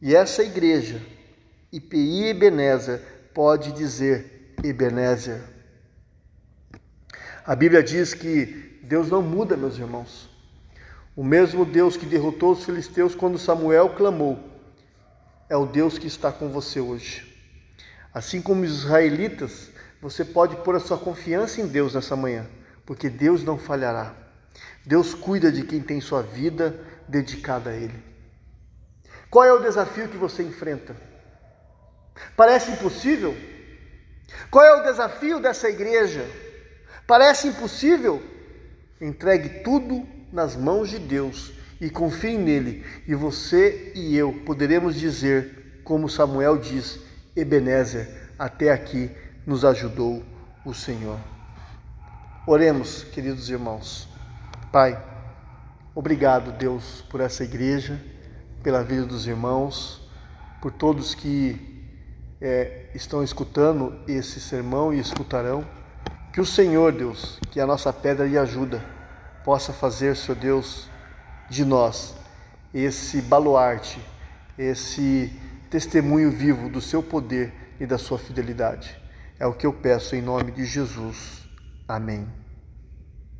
E 0.00 0.14
essa 0.14 0.44
igreja, 0.44 1.02
IPI 1.72 2.28
Ebenezer, 2.28 3.00
pode 3.34 3.72
dizer 3.72 4.54
Ebenezer. 4.62 5.42
A 7.44 7.56
Bíblia 7.56 7.82
diz 7.82 8.14
que 8.14 8.65
Deus 8.86 9.10
não 9.10 9.20
muda, 9.20 9.56
meus 9.56 9.76
irmãos. 9.76 10.30
O 11.16 11.24
mesmo 11.24 11.64
Deus 11.64 11.96
que 11.96 12.06
derrotou 12.06 12.52
os 12.52 12.64
filisteus 12.64 13.16
quando 13.16 13.36
Samuel 13.36 13.90
clamou, 13.90 14.38
é 15.48 15.56
o 15.56 15.66
Deus 15.66 15.98
que 15.98 16.06
está 16.06 16.30
com 16.30 16.50
você 16.50 16.78
hoje. 16.78 17.36
Assim 18.14 18.40
como 18.40 18.62
os 18.62 18.84
israelitas, 18.84 19.70
você 20.00 20.24
pode 20.24 20.54
pôr 20.56 20.76
a 20.76 20.80
sua 20.80 20.98
confiança 20.98 21.60
em 21.60 21.66
Deus 21.66 21.94
nessa 21.94 22.14
manhã, 22.14 22.46
porque 22.84 23.10
Deus 23.10 23.42
não 23.42 23.58
falhará. 23.58 24.14
Deus 24.84 25.14
cuida 25.14 25.50
de 25.50 25.64
quem 25.64 25.80
tem 25.80 26.00
sua 26.00 26.22
vida 26.22 26.78
dedicada 27.08 27.70
a 27.70 27.74
Ele. 27.74 28.04
Qual 29.28 29.44
é 29.44 29.52
o 29.52 29.62
desafio 29.62 30.08
que 30.08 30.16
você 30.16 30.44
enfrenta? 30.44 30.94
Parece 32.36 32.70
impossível? 32.70 33.36
Qual 34.48 34.64
é 34.64 34.80
o 34.80 34.84
desafio 34.84 35.40
dessa 35.40 35.68
igreja? 35.68 36.24
Parece 37.04 37.48
impossível? 37.48 38.35
Entregue 39.00 39.62
tudo 39.62 40.06
nas 40.32 40.56
mãos 40.56 40.88
de 40.88 40.98
Deus 40.98 41.52
e 41.80 41.90
confie 41.90 42.38
nele, 42.38 42.84
e 43.06 43.14
você 43.14 43.92
e 43.94 44.16
eu 44.16 44.32
poderemos 44.44 44.96
dizer, 44.96 45.80
como 45.84 46.08
Samuel 46.08 46.56
diz: 46.56 46.98
Ebenezer, 47.34 48.30
até 48.38 48.72
aqui 48.72 49.10
nos 49.46 49.64
ajudou 49.64 50.22
o 50.64 50.72
Senhor. 50.72 51.18
Oremos, 52.46 53.04
queridos 53.04 53.50
irmãos. 53.50 54.08
Pai, 54.72 55.02
obrigado, 55.94 56.52
Deus, 56.52 57.04
por 57.10 57.20
essa 57.20 57.44
igreja, 57.44 58.00
pela 58.62 58.82
vida 58.82 59.04
dos 59.04 59.26
irmãos, 59.26 60.08
por 60.60 60.72
todos 60.72 61.14
que 61.14 61.76
é, 62.40 62.90
estão 62.94 63.22
escutando 63.22 63.98
esse 64.08 64.40
sermão 64.40 64.92
e 64.92 64.98
escutarão. 64.98 65.64
Que 66.36 66.40
o 66.42 66.44
Senhor, 66.44 66.92
Deus, 66.92 67.40
que 67.50 67.58
é 67.58 67.62
a 67.62 67.66
nossa 67.66 67.90
pedra 67.90 68.28
de 68.28 68.36
ajuda, 68.36 68.84
possa 69.42 69.72
fazer, 69.72 70.14
Senhor 70.14 70.36
Deus, 70.36 70.86
de 71.48 71.64
nós 71.64 72.14
esse 72.74 73.22
baluarte, 73.22 73.98
esse 74.58 75.32
testemunho 75.70 76.30
vivo 76.30 76.68
do 76.68 76.78
seu 76.78 77.02
poder 77.02 77.54
e 77.80 77.86
da 77.86 77.96
sua 77.96 78.18
fidelidade. 78.18 79.00
É 79.38 79.46
o 79.46 79.54
que 79.54 79.66
eu 79.66 79.72
peço 79.72 80.14
em 80.14 80.20
nome 80.20 80.52
de 80.52 80.66
Jesus. 80.66 81.40
Amém. 81.88 82.28